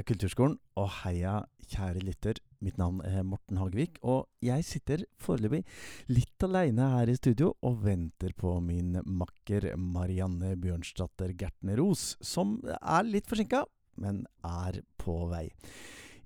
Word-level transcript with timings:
Heia 0.00 0.08
Kulturskolen, 0.08 0.54
og 0.80 0.86
heia 1.02 1.32
kjære 1.68 2.00
lytter. 2.00 2.38
Mitt 2.64 2.78
navn 2.80 3.02
er 3.04 3.20
Morten 3.20 3.58
Hagevik, 3.60 3.98
og 4.00 4.30
jeg 4.40 4.64
sitter 4.64 5.02
foreløpig 5.20 5.60
litt 6.08 6.46
aleine 6.46 6.86
her 6.94 7.10
i 7.12 7.16
studio 7.18 7.50
og 7.60 7.82
venter 7.84 8.32
på 8.32 8.54
min 8.64 8.96
makker 9.04 9.74
Marianne 9.76 10.54
Bjørnsdatter 10.56 11.34
Gertneros, 11.36 12.14
som 12.24 12.56
er 12.80 13.04
litt 13.10 13.28
forsinka, 13.28 13.66
men 14.00 14.24
er 14.40 14.80
på 14.96 15.18
vei. 15.28 15.50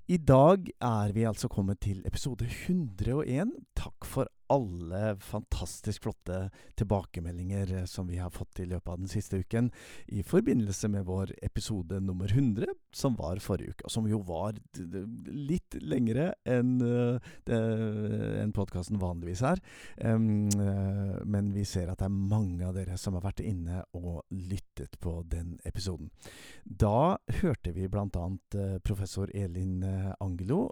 I 0.07 0.21
dag 0.23 0.71
er 0.79 1.17
vi 1.17 1.27
altså 1.27 1.51
kommet 1.51 1.83
til 1.83 2.05
episode 2.07 2.47
101. 2.47 3.57
Takk 3.75 4.07
for 4.07 4.31
alle 4.53 5.17
fantastisk 5.21 6.03
flotte 6.03 6.51
tilbakemeldinger 6.79 7.73
eh, 7.79 7.85
som 7.85 8.07
vi 8.07 8.19
har 8.19 8.31
fått 8.31 8.61
i 8.61 8.67
løpet 8.69 8.93
av 8.93 8.99
den 8.99 9.11
siste 9.11 9.41
uken 9.41 9.71
i 10.07 10.23
forbindelse 10.23 10.89
med 10.93 11.07
vår 11.09 11.33
episode 11.43 12.01
nummer 12.01 12.31
100, 12.33 12.67
som 12.95 13.17
var 13.19 13.41
forrige 13.43 13.75
uke. 13.75 13.87
Og 13.87 13.95
som 13.95 14.09
jo 14.09 14.21
var 14.27 14.59
litt 15.29 15.77
lengre 15.81 16.33
enn 16.49 16.77
en 16.85 18.53
podkasten 18.55 19.01
vanligvis 19.01 19.43
er. 19.47 19.61
Men 20.05 21.51
vi 21.55 21.65
ser 21.69 21.91
at 21.91 22.01
det 22.01 22.09
er 22.09 22.15
mange 22.15 22.67
av 22.67 22.75
dere 22.77 22.99
som 23.01 23.17
har 23.19 23.25
vært 23.27 23.43
inne 23.45 23.83
og 23.97 24.23
lyttet 24.31 24.99
på 25.03 25.17
den 25.31 25.57
episoden. 25.67 26.11
Da 26.65 27.17
hørte 27.41 27.75
vi 27.77 27.89
bl.a. 27.91 28.27
Professor 28.85 29.31
Elin 29.35 29.83
Angelo. 30.21 30.69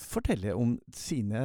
Fortelle 0.00 0.54
om 0.56 0.78
sine, 0.96 1.36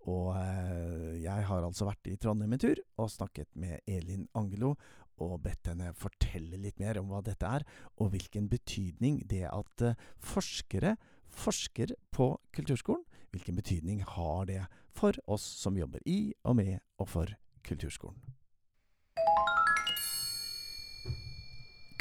Og 0.10 0.36
eh, 0.36 1.22
jeg 1.24 1.46
har 1.48 1.64
altså 1.64 1.86
vært 1.88 2.08
i 2.12 2.18
Trondheim 2.20 2.54
en 2.56 2.60
tur 2.60 2.76
og 3.00 3.12
snakket 3.12 3.48
med 3.56 3.80
Elin 3.88 4.28
Angelo 4.36 4.76
og 5.24 5.42
bedt 5.46 5.68
henne 5.70 5.94
fortelle 5.96 6.58
litt 6.60 6.80
mer 6.82 6.98
om 7.00 7.08
hva 7.12 7.22
dette 7.24 7.46
er, 7.48 7.64
og 8.02 8.10
hvilken 8.14 8.50
betydning 8.52 9.28
det 9.30 9.46
at 9.52 9.82
eh, 9.86 9.96
forskere 10.20 10.98
forsker 11.34 11.96
på 12.14 12.38
kulturskolen, 12.54 13.06
hvilken 13.34 13.56
betydning 13.58 14.04
har 14.06 14.46
det 14.50 14.62
for 14.94 15.14
oss 15.26 15.46
som 15.64 15.78
jobber 15.80 16.00
i 16.06 16.34
og 16.44 16.56
med 16.60 16.80
og 17.02 17.10
for 17.10 17.28
kulturskolen. 17.66 18.22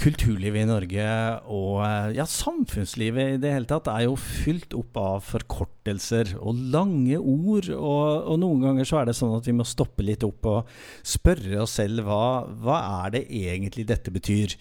Kulturlivet 0.02 0.64
i 0.64 0.68
Norge 0.68 1.04
og 1.52 1.82
eh, 1.86 2.14
ja, 2.16 2.24
samfunnslivet 2.28 3.36
i 3.36 3.40
det 3.42 3.52
hele 3.54 3.68
tatt 3.70 3.90
er 3.92 4.06
jo 4.08 4.16
fylt 4.18 4.74
opp 4.74 4.98
av 4.98 5.20
forkortelser 5.26 6.34
og 6.40 6.58
lange 6.74 7.18
ord. 7.18 7.68
Og, 7.70 8.08
og, 8.26 8.34
noen 8.42 8.64
ganger 8.66 8.88
så 8.88 9.00
er 9.00 9.10
det 9.10 9.18
sånn 9.18 9.36
at 9.36 9.46
vi 9.46 9.54
må 9.56 9.66
stoppe 9.68 10.04
litt 10.06 10.26
opp 10.26 10.48
og 10.50 10.72
spørre 11.06 11.62
oss 11.62 11.76
selv 11.78 12.08
hva, 12.08 12.48
hva 12.64 12.80
er 13.04 13.14
det 13.16 13.22
egentlig 13.28 13.86
dette 13.90 14.14
betyr. 14.14 14.56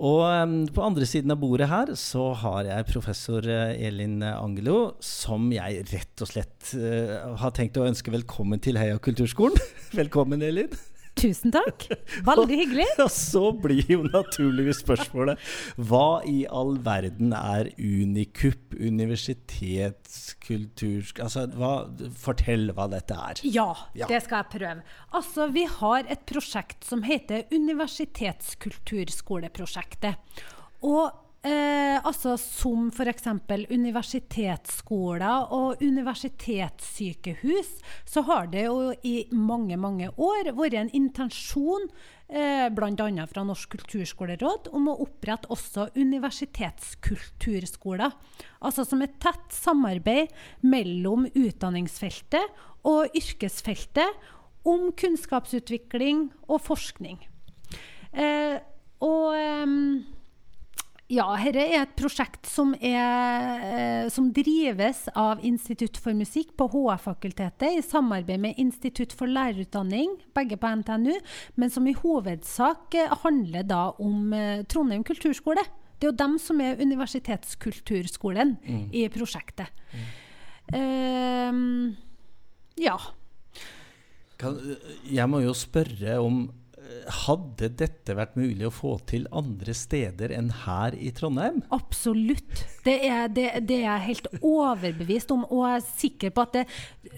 Og 0.00 0.22
um, 0.24 0.60
på 0.72 0.82
andre 0.82 1.04
siden 1.06 1.34
av 1.34 1.42
bordet 1.42 1.68
her 1.68 1.92
så 2.00 2.30
har 2.40 2.64
jeg 2.70 2.88
professor 2.88 3.44
uh, 3.44 3.74
Elin 3.76 4.22
Angelo, 4.24 4.94
som 5.04 5.50
jeg 5.52 5.84
rett 5.92 6.24
og 6.24 6.30
slett 6.32 6.72
uh, 6.72 7.36
har 7.42 7.52
tenkt 7.56 7.76
å 7.76 7.84
ønske 7.84 8.14
velkommen 8.14 8.64
til 8.64 8.80
Heia 8.80 8.96
kulturskolen. 9.02 9.60
velkommen, 10.00 10.40
Elin. 10.40 10.72
Tusen 11.20 11.52
takk. 11.54 11.84
Veldig 12.26 12.56
hyggelig. 12.62 12.86
Og 13.04 13.10
så 13.12 13.52
blir 13.52 13.84
jo 13.90 14.02
naturligvis 14.06 14.78
spørsmålet 14.84 15.38
Hva 15.76 16.22
i 16.28 16.46
all 16.48 16.78
verden 16.84 17.32
er 17.36 17.68
Unikup, 17.76 18.74
universitetskultur 18.74 21.12
Altså, 21.20 21.46
hva, 21.56 21.88
fortell 22.20 22.72
hva 22.76 22.86
dette 22.92 23.14
er. 23.14 23.34
Ja, 23.44 23.76
ja, 23.96 24.06
det 24.10 24.22
skal 24.24 24.36
jeg 24.42 24.46
prøve. 24.56 24.82
Altså, 25.16 25.46
vi 25.52 25.64
har 25.68 26.04
et 26.10 26.20
prosjekt 26.28 26.84
som 26.88 27.02
heter 27.06 27.44
Universitetskulturskoleprosjektet. 27.52 30.14
Og 30.86 31.10
Eh, 31.40 31.96
altså 32.04 32.34
Som 32.36 32.90
f.eks. 32.92 33.24
universitetsskoler 33.72 35.48
og 35.56 35.80
universitetssykehus, 35.80 37.70
så 38.04 38.20
har 38.28 38.52
det 38.52 38.66
jo 38.66 38.92
i 39.00 39.24
mange 39.32 39.72
mange 39.80 40.12
år 40.20 40.52
vært 40.58 40.76
en 40.76 40.92
intensjon, 40.98 41.88
eh, 42.28 42.68
bl.a. 42.68 43.24
fra 43.32 43.44
Norsk 43.48 43.72
kulturskoleråd, 43.72 44.68
om 44.76 44.92
å 44.92 45.00
opprette 45.06 45.48
også 45.48 45.88
universitetskulturskoler. 45.96 48.12
Altså 48.60 48.84
som 48.84 49.00
et 49.00 49.16
tett 49.24 49.48
samarbeid 49.56 50.28
mellom 50.60 51.24
utdanningsfeltet 51.32 52.44
og 52.84 53.08
yrkesfeltet 53.16 54.12
om 54.68 54.92
kunnskapsutvikling 54.92 56.36
og 56.52 56.60
forskning. 56.68 57.16
Eh, 58.12 58.60
og... 59.00 59.32
Eh, 59.40 59.64
ja, 61.10 61.26
dette 61.42 61.62
er 61.64 61.82
et 61.82 61.94
prosjekt 61.98 62.46
som, 62.46 62.70
er, 62.78 63.62
eh, 63.66 64.08
som, 64.14 64.28
drives 64.34 65.08
av 65.18 65.42
Institutt 65.46 65.98
for 65.98 66.14
musikk 66.14 66.52
på 66.58 66.68
HF-fakultetet 66.70 67.80
i 67.80 67.82
samarbeid 67.82 68.42
med 68.42 68.60
Institutt 68.62 69.14
for 69.16 69.30
lærerutdanning, 69.30 70.14
begge 70.36 70.58
på 70.60 70.70
NTNU, 70.80 71.16
men 71.58 71.72
som 71.74 71.88
i 71.90 71.96
hovedsak 71.98 72.94
eh, 72.94 73.16
handler 73.24 73.66
da 73.66 73.82
om 73.98 74.30
eh, 74.36 74.62
Trondheim 74.70 75.02
kulturskole. 75.06 75.66
Det 75.98 76.06
er 76.06 76.12
jo 76.12 76.20
dem 76.22 76.38
som 76.40 76.62
er 76.62 76.78
universitetskulturskolen 76.80 78.54
mm. 78.62 78.86
i 78.94 79.04
prosjektet. 79.12 79.74
Mm. 79.90 80.06
Um, 80.70 81.96
ja. 82.78 82.94
Kan, 84.38 84.62
jeg 85.10 85.26
må 85.28 85.42
jo 85.42 85.52
spørre 85.58 86.20
om 86.22 86.44
hadde 87.24 87.68
dette 87.78 88.14
vært 88.16 88.36
mulig 88.38 88.66
å 88.66 88.72
få 88.72 88.94
til 89.08 89.26
andre 89.36 89.74
steder 89.76 90.32
enn 90.34 90.50
her 90.64 90.94
i 90.96 91.10
Trondheim? 91.14 91.60
Absolutt. 91.74 92.64
Det 92.84 92.96
er, 93.06 93.28
det, 93.32 93.46
det 93.68 93.76
er 93.80 93.86
jeg 93.86 94.06
helt 94.08 94.28
overbevist 94.40 95.30
om. 95.34 95.44
Og 95.48 95.64
jeg 95.66 95.76
er 95.76 95.86
sikker 95.88 96.30
på 96.34 96.44
at 96.46 96.52
det 96.58 96.64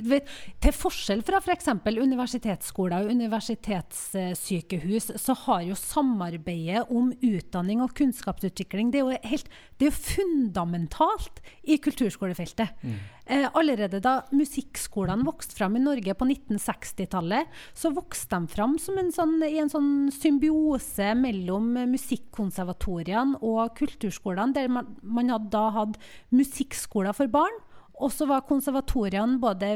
vet, 0.08 0.28
Til 0.62 0.74
forskjell 0.76 1.22
fra 1.26 1.40
f.eks. 1.42 1.68
For 1.82 2.02
universitetsskoler 2.02 3.06
og 3.06 3.12
universitetssykehus, 3.16 5.06
så 5.22 5.32
har 5.46 5.60
jo 5.68 5.74
samarbeidet 5.78 6.82
om 6.90 7.12
utdanning 7.22 7.82
og 7.84 7.94
kunnskapsutvikling 7.98 8.92
det 8.92 8.98
er 9.00 9.06
jo, 9.06 9.12
helt, 9.32 9.48
det 9.80 9.86
er 9.88 9.96
fundamentalt 9.96 11.42
i 11.62 11.78
kulturskolefeltet. 11.82 12.68
Mm. 12.82 12.98
Eh, 13.26 13.48
allerede 13.54 14.00
da 14.02 14.16
musikkskolene 14.34 15.22
vokste 15.26 15.54
fram 15.54 15.76
i 15.78 15.82
Norge 15.82 16.14
på 16.18 16.26
1960-tallet, 16.26 17.46
så 17.74 17.92
vokste 17.94 18.40
de 18.40 18.50
fram 18.50 18.74
en 18.98 19.12
sånn, 19.14 19.36
i 19.52 19.60
en 19.62 19.70
sånn 19.72 19.92
symbiose 20.14 21.12
mellom 21.18 21.74
musikkonservatoriene 21.92 23.40
og 23.44 23.74
kulturskolene, 23.78 24.56
der 24.56 24.72
man, 24.72 24.94
man 25.02 25.32
hadde 25.32 25.52
da 25.52 25.66
hatt 25.76 25.98
musikkskoler 26.34 27.16
for 27.16 27.30
barn. 27.32 27.60
Og 28.02 28.10
så 28.10 28.26
var 28.26 28.46
konservatoriene 28.48 29.38
både 29.42 29.74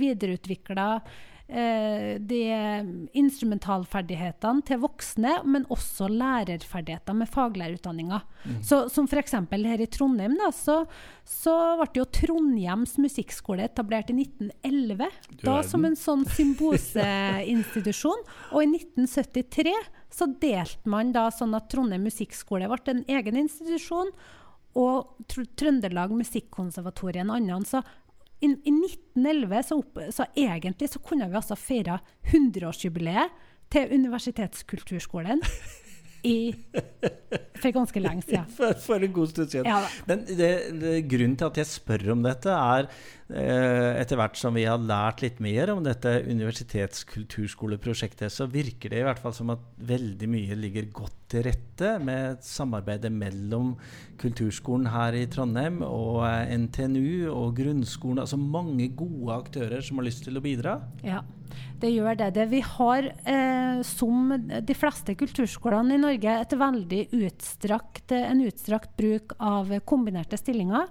videreutvikla 0.00 0.86
de 1.50 2.40
instrumentalferdighetene 3.18 4.62
til 4.66 4.80
voksne, 4.84 5.32
men 5.42 5.66
også 5.72 6.06
lærerferdigheter 6.12 7.16
med 7.16 7.30
faglærerutdanninga. 7.32 8.20
Mm. 8.44 8.58
Så, 8.66 8.82
som 8.92 9.08
f.eks. 9.10 9.34
her 9.50 9.82
i 9.82 9.88
Trondheim, 9.90 10.36
da, 10.38 10.50
så, 10.54 10.84
så 11.26 11.54
ble 11.80 12.02
jo 12.02 12.08
Trondheims 12.20 12.96
musikkskole 13.02 13.66
etablert 13.66 14.12
i 14.14 14.18
1911. 14.22 15.10
Da 15.42 15.60
som 15.66 15.86
en 15.88 15.98
sånn 15.98 16.26
symboseinstitusjon. 16.36 18.26
Og 18.54 18.62
i 18.64 18.70
1973 18.70 19.74
så 20.10 20.26
delte 20.42 20.90
man 20.90 21.14
da 21.14 21.28
sånn 21.34 21.54
at 21.58 21.70
Trondheim 21.72 22.06
musikkskole 22.08 22.70
ble 22.70 22.94
en 22.94 23.06
egen 23.10 23.38
institusjon, 23.44 24.10
og 24.78 25.26
Trøndelag 25.58 26.12
Musikkonservatorium 26.14 27.26
en 27.26 27.34
annen. 27.40 27.64
Så 27.66 27.82
i, 28.40 28.46
i 28.46 28.72
1911 28.72 29.62
så, 29.68 29.78
opp, 29.82 30.00
så 30.16 30.26
egentlig 30.38 30.88
så 30.88 31.00
kunne 31.04 31.28
vi 31.28 31.38
altså 31.40 31.58
feira 31.60 31.98
100-årsjubileet 32.32 33.36
til 33.70 33.92
Universitetskulturskolen 33.94 35.42
i, 36.26 36.52
for 37.60 37.72
ganske 37.74 38.02
lenge 38.02 38.24
siden. 38.26 38.48
For, 38.58 38.76
for 38.82 39.04
en 39.04 39.12
god 39.14 39.30
stund 39.32 39.52
siden. 39.52 39.68
Ja. 39.68 39.84
Men 40.08 40.24
det, 40.28 40.50
det, 40.80 40.96
grunnen 41.08 41.36
til 41.40 41.48
at 41.48 41.60
jeg 41.62 41.70
spør 41.70 42.10
om 42.16 42.24
dette, 42.26 42.52
er 42.52 42.88
etter 43.30 44.18
hvert 44.18 44.36
som 44.38 44.54
vi 44.56 44.64
har 44.66 44.78
lært 44.82 45.22
litt 45.22 45.40
mer 45.42 45.70
om 45.74 45.84
dette 45.84 46.22
universitetskulturskoleprosjektet, 46.26 48.32
så 48.32 48.46
virker 48.50 48.90
det 48.90 49.00
i 49.02 49.06
hvert 49.06 49.22
fall 49.22 49.34
som 49.36 49.50
at 49.54 49.60
veldig 49.86 50.28
mye 50.30 50.54
ligger 50.58 50.84
godt 50.94 51.20
til 51.30 51.44
rette 51.46 51.92
med 52.02 52.42
samarbeidet 52.44 53.12
mellom 53.14 53.74
kulturskolen 54.20 54.88
her 54.90 55.16
i 55.16 55.26
Trondheim 55.30 55.80
og 55.86 56.24
eh, 56.26 56.50
NTNU 56.58 57.30
og 57.30 57.54
grunnskolen. 57.60 58.22
Altså 58.24 58.40
mange 58.40 58.90
gode 58.98 59.36
aktører 59.36 59.84
som 59.84 60.00
har 60.00 60.08
lyst 60.08 60.24
til 60.26 60.40
å 60.40 60.44
bidra. 60.44 60.78
Ja, 61.06 61.22
det 61.80 61.92
gjør 61.94 62.18
det. 62.18 62.32
det 62.36 62.48
vi 62.50 62.60
har, 62.66 63.10
eh, 63.34 63.80
som 63.86 64.34
de 64.50 64.76
fleste 64.76 65.14
kulturskolene 65.18 65.96
i 65.96 66.02
Norge, 66.02 66.36
et 66.42 66.58
veldig 66.66 67.06
utstrakt, 67.22 68.16
en 68.16 68.44
utstrakt 68.46 68.94
bruk 68.98 69.38
av 69.38 69.72
kombinerte 69.88 70.38
stillinger. 70.40 70.90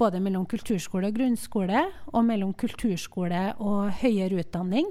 Både 0.00 0.20
mellom 0.24 0.46
kulturskole 0.48 1.10
og 1.10 1.18
grunnskole, 1.18 1.84
og 2.12 2.24
mellom 2.26 2.54
kulturskole 2.58 3.50
og 3.62 3.92
høyere 4.00 4.40
utdanning. 4.42 4.88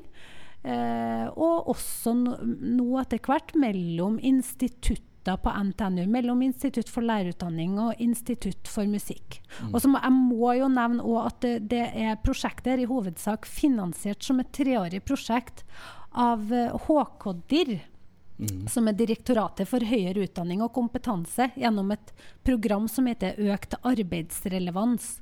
Eh, 0.61 1.27
og 1.33 1.71
også 1.73 2.13
nå 2.13 2.35
no, 2.45 2.91
etter 3.01 3.21
hvert 3.25 3.55
mellom 3.57 4.19
institutter 4.21 5.07
på 5.41 5.53
NTNU, 5.53 6.07
mellom 6.09 6.39
Institutt 6.41 6.89
for 6.89 7.05
lærerutdanning 7.05 7.75
og 7.81 7.99
Institutt 8.01 8.69
for 8.69 8.89
musikk. 8.89 9.37
Og 9.69 9.77
så 9.81 9.89
må, 9.89 9.99
jeg 10.01 10.13
må 10.17 10.53
jo 10.57 10.69
nevne 10.73 11.05
også 11.05 11.25
at 11.27 11.41
det, 11.45 11.53
det 11.73 11.83
er 12.05 12.21
prosjektet 12.25 12.73
er 12.73 12.81
i 12.81 12.89
hovedsak 12.89 13.45
finansiert 13.45 14.25
som 14.25 14.41
et 14.41 14.49
treårig 14.53 15.03
prosjekt 15.05 15.61
av 16.11 16.49
eh, 16.53 16.73
HK-DIR, 16.87 17.77
Mm. 18.41 18.67
som 18.67 18.87
er 18.89 18.95
Direktoratet 18.97 19.69
for 19.69 19.85
høyere 19.85 20.23
utdanning 20.25 20.63
og 20.65 20.71
kompetanse, 20.73 21.51
gjennom 21.53 21.91
et 21.93 22.13
program 22.41 22.87
som 22.89 23.05
heter 23.05 23.37
Økt 23.53 23.75
arbeidsrelevans. 23.85 25.19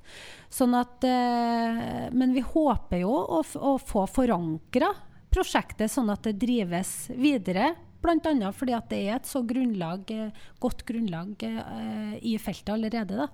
Sånn 0.47 0.77
at, 0.79 1.03
eh, 1.03 2.07
men 2.15 2.31
vi 2.31 2.45
håper 2.45 3.03
jo 3.03 3.11
å, 3.11 3.41
å 3.43 3.75
få 3.75 4.05
forankra 4.07 4.93
prosjektet 5.29 5.91
sånn 5.91 6.13
at 6.13 6.23
det 6.23 6.37
drives 6.39 7.09
videre. 7.11 7.73
Bl.a. 7.99 8.53
fordi 8.55 8.77
at 8.77 8.87
det 8.87 9.01
er 9.03 9.17
et 9.17 9.27
så 9.27 9.43
grunnlag, 9.43 10.07
eh, 10.15 10.47
godt 10.63 10.85
grunnlag 10.87 11.35
eh, 11.43 12.15
i 12.23 12.37
feltet 12.39 12.71
allerede. 12.77 13.25
da. 13.25 13.27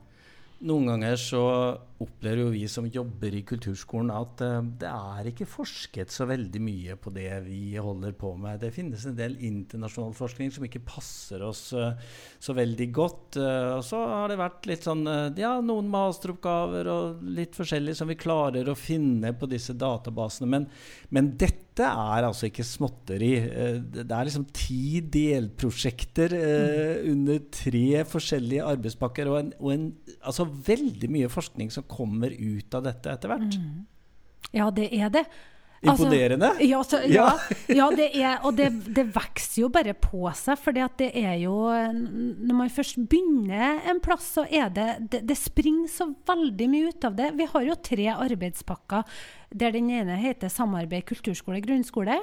Noen 0.66 0.90
ganger 0.90 1.20
så 1.20 1.46
opplever 2.04 2.42
jo 2.44 2.52
vi 2.52 2.66
som 2.68 2.88
jobber 2.92 3.36
i 3.38 3.44
kulturskolen 3.48 4.12
at 4.12 4.42
eh, 4.44 4.58
det 4.82 4.90
er 4.90 5.30
ikke 5.30 5.48
forsket 5.48 6.12
så 6.12 6.28
veldig 6.28 6.62
mye 6.64 6.98
på 7.00 7.14
det 7.16 7.30
vi 7.46 7.78
holder 7.80 8.16
på 8.20 8.34
med. 8.40 8.60
Det 8.60 8.74
finnes 8.76 9.06
en 9.08 9.16
del 9.16 9.38
internasjonal 9.48 10.16
forskning 10.18 10.52
som 10.52 10.66
ikke 10.68 10.84
passer 10.84 11.46
oss 11.46 11.70
eh, 11.78 11.96
så 12.40 12.56
veldig 12.58 12.90
godt. 12.96 13.40
Eh, 13.40 13.70
og 13.78 13.86
så 13.88 14.02
har 14.12 14.32
det 14.32 14.40
vært 14.42 14.68
litt 14.68 14.88
sånn 14.88 15.06
ja, 15.40 15.54
noen 15.64 15.88
masteroppgaver 15.92 16.92
og 16.92 17.24
litt 17.38 17.56
forskjellig 17.56 17.96
som 17.96 18.12
vi 18.12 18.20
klarer 18.20 18.68
å 18.68 18.76
finne 18.78 19.32
på 19.38 19.48
disse 19.52 19.78
databasene. 19.80 20.52
Men, 20.52 20.68
men 21.16 21.32
dette 21.40 21.86
er 21.88 22.28
altså 22.28 22.50
ikke 22.50 22.64
småtteri. 22.68 23.32
Det 23.88 24.04
er 24.04 24.28
liksom 24.28 24.48
ti 24.56 25.00
delprosjekter 25.12 26.36
eh, 26.36 27.08
under 27.12 27.42
tre 27.56 28.04
forskjellige 28.08 28.68
arbeidspakker 28.76 29.32
og, 29.32 29.40
en, 29.40 29.52
og 29.60 29.74
en, 29.74 29.90
altså 30.22 30.48
veldig 30.48 31.12
mye 31.12 31.32
forskning 31.32 31.72
som 31.74 31.85
kommer 31.90 32.34
ut 32.34 32.78
av 32.78 32.86
dette 32.88 33.12
etter 33.12 33.32
hvert. 33.32 33.60
Ja, 34.56 34.70
det 34.72 34.90
er 34.94 35.12
det. 35.14 35.26
Altså, 35.86 36.06
Imponerende. 36.06 36.50
Ja, 36.66 36.80
så, 36.84 37.00
ja, 37.12 37.28
ja 37.80 37.88
det 37.94 38.08
er, 38.18 38.40
og 38.48 38.56
det, 38.58 38.70
det 38.96 39.06
vokser 39.14 39.66
jo 39.66 39.70
bare 39.74 39.94
på 39.98 40.24
seg. 40.38 40.58
For 40.62 40.76
det 40.76 41.12
er 41.12 41.36
jo 41.44 41.54
Når 41.94 42.56
man 42.56 42.72
først 42.74 42.98
begynner 43.10 43.84
en 43.90 44.00
plass, 44.04 44.32
så 44.38 44.46
er 44.50 44.72
det, 44.74 44.88
det 45.12 45.24
Det 45.30 45.38
springer 45.38 45.92
så 45.92 46.10
veldig 46.28 46.70
mye 46.72 46.94
ut 46.94 47.10
av 47.10 47.18
det. 47.20 47.34
Vi 47.38 47.50
har 47.52 47.68
jo 47.68 47.78
tre 47.78 48.08
arbeidspakker 48.16 49.20
der 49.56 49.76
den 49.76 49.92
ene 49.94 50.18
heter 50.20 50.52
Samarbeid 50.52 51.06
kulturskole 51.08 51.62
grunnskole. 51.64 52.18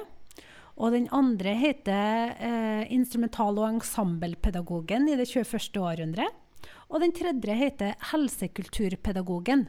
Og 0.73 0.93
den 0.93 1.07
andre 1.13 1.53
heter 1.57 2.33
eh, 2.33 2.93
Instrumental- 2.93 3.59
og 3.61 3.69
ensemblepedagogen 3.69 5.07
i 5.09 5.17
det 5.19 5.29
21. 5.29 5.77
århundre. 5.81 6.27
Og 6.93 7.01
den 7.01 7.13
tredje 7.15 7.57
heter 7.57 7.95
Helsekulturpedagogen. 8.11 9.65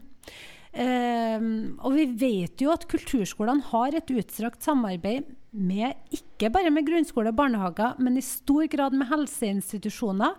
Um, 0.74 1.78
og 1.86 1.94
vi 1.94 2.04
vet 2.18 2.60
jo 2.60 2.72
at 2.74 2.84
kulturskolene 2.90 3.62
har 3.70 3.94
et 3.94 4.10
utstrakt 4.10 4.64
samarbeid 4.66 5.28
med 5.54 5.94
ikke 6.10 6.50
bare 6.50 6.72
med 6.74 6.88
grunnskole 6.88 7.30
og 7.30 7.38
barnehager, 7.38 7.94
men 8.02 8.18
i 8.18 8.24
stor 8.26 8.66
grad 8.72 8.96
med 8.98 9.08
helseinstitusjoner. 9.12 10.34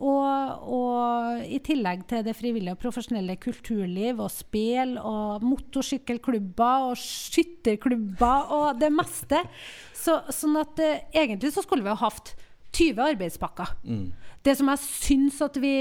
Og, 0.00 0.62
og 0.72 1.42
i 1.44 1.58
tillegg 1.60 2.06
til 2.08 2.22
det 2.24 2.32
frivillige 2.38 2.72
og 2.72 2.80
profesjonelle 2.80 3.34
kulturliv 3.36 4.22
og 4.24 4.30
spel 4.32 4.94
og 4.96 5.44
motorsykkelklubber 5.44 6.86
og 6.86 6.94
skytterklubber 6.96 8.54
og 8.56 8.80
det 8.80 8.88
meste. 8.94 9.42
Så, 9.92 10.22
sånn 10.32 10.56
at 10.62 10.80
eh, 10.80 11.02
egentlig 11.12 11.52
så 11.52 11.66
skulle 11.66 11.84
vi 11.84 11.92
ha 11.92 12.00
hatt 12.00 12.32
20 12.72 13.02
arbeidspakker. 13.02 13.72
Mm. 13.84 14.04
Det 14.42 14.54
som 14.56 14.70
jeg 14.72 14.80
syns 14.80 15.40
at 15.44 15.56
vi 15.60 15.72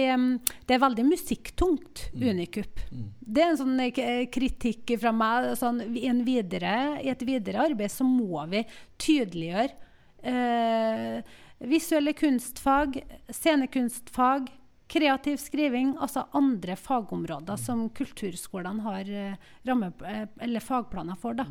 Det 0.68 0.76
er 0.76 0.82
veldig 0.82 1.06
musikktungt, 1.08 2.10
Unikup. 2.14 2.82
Det 3.20 3.44
er 3.44 3.52
en 3.54 3.60
sånn 3.60 3.80
eh, 3.86 4.26
kritikk 4.32 4.96
fra 5.00 5.14
meg. 5.16 5.54
Sånn, 5.60 5.84
videre, 6.26 7.00
I 7.04 7.12
et 7.14 7.24
videre 7.28 7.70
arbeid 7.70 7.94
så 7.94 8.08
må 8.08 8.44
vi 8.52 8.66
tydeliggjøre 9.00 9.76
eh, 10.24 11.22
visuelle 11.60 12.14
kunstfag, 12.14 13.00
scenekunstfag, 13.30 14.50
kreativ 14.90 15.38
skriving, 15.38 15.94
altså 16.02 16.26
andre 16.34 16.76
fagområder 16.80 17.60
som 17.62 17.88
kulturskolene 17.96 18.86
har 18.86 19.12
eh, 19.14 19.52
ramme, 19.68 19.92
eh, 20.08 20.26
eller 20.42 20.66
fagplaner 20.66 21.20
for. 21.20 21.38
da. 21.38 21.46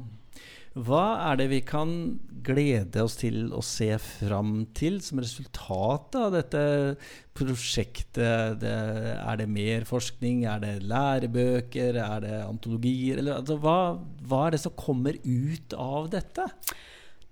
Hva 0.79 1.05
er 1.31 1.39
det 1.41 1.49
vi 1.51 1.59
kan 1.67 1.91
glede 2.45 3.03
oss 3.03 3.17
til 3.19 3.49
å 3.57 3.63
se 3.65 3.89
fram 3.99 4.61
til 4.77 5.01
som 5.03 5.19
resultat 5.23 6.19
av 6.21 6.37
dette 6.37 6.61
prosjektet? 7.39 8.61
Det, 8.63 8.75
er 9.17 9.41
det 9.41 9.49
mer 9.51 9.89
forskning? 9.89 10.45
Er 10.47 10.63
det 10.63 10.75
lærebøker? 10.87 11.99
Er 12.05 12.23
det 12.23 12.37
antologier? 12.45 13.19
Eller, 13.19 13.41
altså, 13.41 13.59
hva, 13.63 13.97
hva 14.29 14.45
er 14.47 14.55
det 14.55 14.63
som 14.63 14.77
kommer 14.79 15.19
ut 15.25 15.75
av 15.75 16.13
dette? 16.15 16.47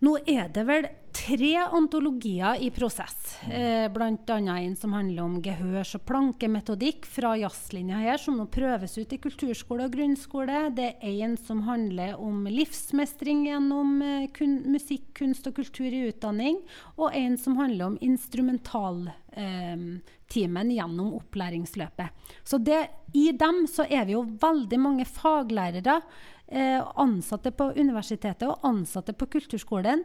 Nå 0.07 0.13
er 0.23 0.47
det 0.55 0.63
vel 0.69 0.85
tre 1.17 1.57
antologier 1.75 2.61
i 2.63 2.69
prosess. 2.71 3.41
Eh, 3.51 3.91
Bl.a. 3.91 4.37
en 4.37 4.77
som 4.77 4.93
handler 4.95 5.23
om 5.25 5.43
gehørs- 5.43 5.97
og 5.99 6.05
plankemetodikk 6.07 7.07
fra 7.11 7.37
jazzlinja 7.41 7.97
her, 8.05 8.17
som 8.21 8.37
nå 8.39 8.47
prøves 8.53 8.99
ut 9.01 9.13
i 9.13 9.19
kulturskole 9.23 9.85
og 9.89 9.93
grunnskole. 9.97 10.71
Det 10.77 10.91
er 11.01 11.25
en 11.27 11.37
som 11.41 11.63
handler 11.67 12.21
om 12.23 12.47
livsmestring 12.53 13.47
gjennom 13.49 14.03
eh, 14.05 14.29
kun, 14.37 14.53
musikk, 14.77 15.07
kunst 15.19 15.47
og 15.51 15.55
kultur 15.59 15.91
i 15.91 16.07
utdanning. 16.13 16.57
Og 17.01 17.09
en 17.17 17.37
som 17.41 17.57
handler 17.59 17.85
om 17.89 17.99
instrumentaltimen 18.05 20.71
gjennom 20.77 21.15
opplæringsløpet. 21.19 22.09
Så 22.45 22.59
det, 22.63 22.89
i 23.17 23.33
dem 23.33 23.67
så 23.71 23.87
er 23.89 24.05
vi 24.07 24.13
jo 24.15 24.23
veldig 24.39 24.79
mange 24.79 25.05
faglærere 25.09 26.03
eh, 26.49 26.83
ansatte 26.97 27.51
på 27.55 27.73
universitetet 27.77 28.49
og 28.49 28.61
ansatte 28.67 29.13
på 29.17 29.27
kulturskolen 29.37 30.05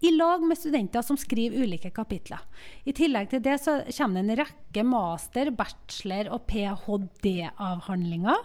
i 0.00 0.10
lag 0.12 0.42
med 0.44 0.58
studenter 0.58 1.02
som 1.02 1.16
skriver 1.16 1.62
ulike 1.64 1.90
kapitler. 1.94 2.38
I 2.84 2.92
tillegg 2.96 3.30
til 3.32 3.42
det 3.44 3.58
så 3.62 3.80
kommer 3.96 4.20
det 4.20 4.26
en 4.26 4.38
rekke 4.42 4.82
master-, 4.84 5.50
bachelor- 5.56 6.32
og 6.36 6.40
ph.d.-avhandlinger 6.50 8.36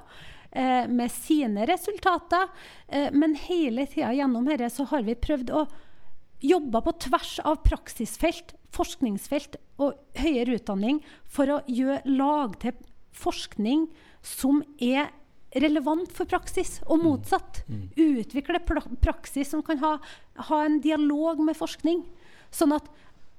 eh, 0.52 0.88
med 0.88 1.12
sine 1.12 1.66
resultater. 1.68 2.48
Eh, 2.88 3.12
men 3.12 3.36
hele 3.36 3.86
tida 3.92 4.14
gjennom 4.16 4.46
dette 4.48 4.70
så 4.72 4.84
har 4.94 5.02
vi 5.08 5.16
prøvd 5.20 5.52
å 5.52 5.68
jobbe 6.42 6.82
på 6.88 6.92
tvers 7.06 7.40
av 7.46 7.56
praksisfelt, 7.68 8.56
forskningsfelt 8.72 9.60
og 9.84 9.94
høyere 10.18 10.56
utdanning 10.58 11.04
for 11.28 11.52
å 11.52 11.62
gjøre 11.68 12.02
lag 12.08 12.56
til 12.64 12.74
forskning 13.12 13.90
som 14.26 14.64
er 14.80 15.12
relevant 15.56 16.12
for 16.16 16.30
praksis, 16.30 16.80
og 16.88 17.04
motsatt. 17.04 17.64
Mm. 17.68 17.86
Utvikle 18.22 18.62
praksis 19.04 19.52
som 19.52 19.64
kan 19.66 19.82
ha, 19.84 19.96
ha 20.50 20.60
en 20.66 20.80
dialog 20.84 21.42
med 21.44 21.58
forskning. 21.60 22.06
Sånn 22.52 22.76
at 22.76 22.88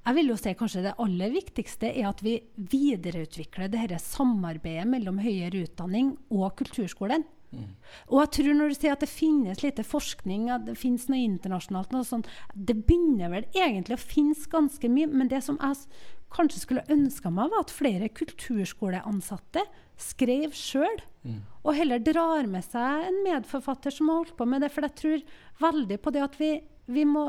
jeg 0.02 0.18
vil 0.18 0.32
jo 0.32 0.38
si 0.40 0.52
kanskje 0.58 0.82
det 0.88 0.96
aller 1.02 1.30
viktigste 1.30 1.92
er 1.92 2.08
at 2.08 2.24
vi 2.24 2.40
videreutvikler 2.56 3.70
det 3.70 3.84
dette 3.84 4.02
samarbeidet 4.02 4.88
mellom 4.90 5.20
høyere 5.22 5.62
utdanning 5.62 6.16
og 6.34 6.56
kulturskolen. 6.58 7.22
Mm. 7.52 7.68
Og 8.08 8.16
jeg 8.22 8.30
tror 8.34 8.56
når 8.56 8.72
du 8.72 8.78
sier 8.78 8.96
at 8.96 9.04
det 9.04 9.10
finnes 9.12 9.62
lite 9.62 9.84
forskning, 9.86 10.48
at 10.50 10.64
det 10.66 10.78
finnes 10.80 11.04
noe 11.12 11.20
internasjonalt 11.20 11.92
noe 11.94 12.08
sånt, 12.08 12.30
Det 12.54 12.74
begynner 12.86 13.30
vel 13.30 13.46
egentlig 13.52 13.98
å 13.98 14.02
finnes 14.02 14.46
ganske 14.50 14.88
mye, 14.88 15.06
men 15.06 15.28
det 15.28 15.42
som 15.44 15.60
jeg 15.60 15.86
kanskje 16.34 16.62
skulle 16.62 16.86
ønska 16.92 17.30
meg, 17.32 17.52
var 17.52 17.64
at 17.64 17.74
flere 17.74 18.10
kulturskoleansatte 18.12 19.64
skrev 20.00 20.54
sjøl. 20.56 21.00
Mm. 21.22 21.40
Og 21.62 21.76
heller 21.78 22.02
drar 22.02 22.48
med 22.50 22.64
seg 22.66 23.06
en 23.08 23.22
medforfatter 23.26 23.94
som 23.94 24.10
har 24.10 24.22
holdt 24.22 24.36
på 24.38 24.48
med 24.48 24.64
det. 24.64 24.72
For 24.74 24.86
jeg 24.86 24.98
tror 24.98 25.24
veldig 25.62 25.98
på 26.02 26.12
det 26.14 26.24
at 26.24 26.36
vi, 26.40 26.52
vi 26.90 27.06
må 27.08 27.28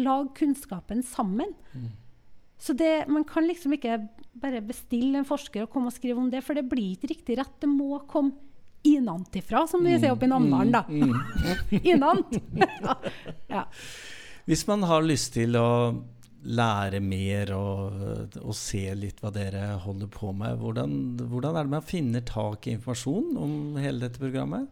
lage 0.00 0.34
kunnskapen 0.38 1.02
sammen. 1.06 1.54
Mm. 1.74 1.92
Så 2.64 2.72
det, 2.78 3.06
man 3.12 3.26
kan 3.28 3.46
liksom 3.48 3.74
ikke 3.76 3.98
bare 4.40 4.62
bestille 4.64 5.18
en 5.20 5.28
forsker 5.28 5.66
og 5.66 5.72
komme 5.72 5.90
og 5.90 5.96
skrive 5.96 6.20
om 6.22 6.30
det, 6.32 6.42
for 6.46 6.56
det 6.56 6.66
blir 6.70 6.94
ikke 6.94 7.10
riktig 7.12 7.38
rett. 7.40 7.56
Det 7.60 7.70
må 7.70 7.98
komme 8.10 8.38
innantifra, 8.84 9.64
som 9.68 9.84
vi 9.84 9.94
sier 9.96 10.12
oppe 10.12 10.26
i 10.26 10.30
Namdalen, 10.30 10.74
da. 10.74 10.84
Mm. 10.88 11.80
Innant! 11.90 12.36
ja. 12.60 12.96
ja. 13.56 13.64
Hvis 14.44 14.66
man 14.68 14.84
har 14.84 15.04
lyst 15.06 15.32
til 15.38 15.56
å 15.56 15.68
lære 16.44 17.00
mer 17.00 17.50
og, 17.56 18.36
og 18.42 18.54
se 18.56 18.82
litt 18.98 19.20
hva 19.22 19.32
dere 19.34 19.78
holder 19.84 20.10
på 20.12 20.32
med, 20.36 20.58
hvordan, 20.60 20.96
hvordan 21.30 21.56
er 21.56 21.66
det 21.66 21.74
man 21.76 21.86
finner 21.86 22.24
tak 22.28 22.68
i 22.68 22.76
informasjon 22.76 23.36
om 23.40 23.54
hele 23.80 24.04
dette 24.04 24.20
programmet? 24.22 24.68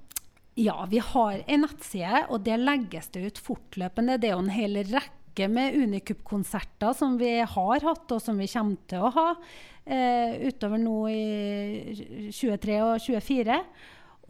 Ja, 0.60 0.76
vi 0.90 1.00
har 1.00 1.40
en 1.48 1.64
nettside, 1.64 2.26
og 2.28 2.44
det 2.44 2.58
legges 2.60 3.08
det 3.14 3.24
ut 3.24 3.40
fortløpende. 3.40 4.18
Det 4.20 4.28
er 4.28 4.34
jo 4.36 4.44
en 4.44 4.52
hel 4.52 4.82
rekke 4.84 5.48
med 5.48 5.78
Unicup-konserter 5.80 6.92
som 6.96 7.16
vi 7.20 7.38
har 7.40 7.86
hatt, 7.88 8.04
og 8.12 8.20
som 8.20 8.36
vi 8.36 8.50
kommer 8.52 8.76
til 8.90 9.06
å 9.06 9.12
ha 9.16 9.26
eh, 9.32 10.44
utover 10.50 10.82
nå 10.82 10.98
i 11.08 12.28
23 12.36 12.78
og 12.84 13.00
24. 13.00 13.58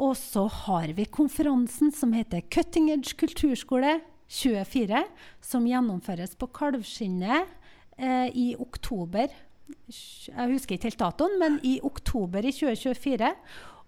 Og 0.02 0.14
så 0.16 0.46
har 0.62 0.94
vi 0.94 1.10
konferansen 1.10 1.90
som 1.94 2.14
heter 2.14 2.46
Cutting 2.54 2.92
Edge 2.94 3.18
kulturskole 3.18 3.98
24, 4.32 5.02
som 5.44 5.66
gjennomføres 5.68 6.34
på 6.40 6.48
Kalvskinnet 6.56 7.50
eh, 7.98 8.28
i 8.32 8.48
oktober. 8.60 9.28
Jeg 9.92 10.48
husker 10.54 10.76
ikke 10.76 10.90
helt 10.90 11.02
datoen, 11.02 11.36
men 11.40 11.60
i 11.66 11.76
oktober 11.84 12.44
i 12.44 12.54
2024. 12.54 13.30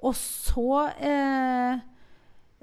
Og 0.04 0.16
så 0.20 0.68
eh, 1.00 1.82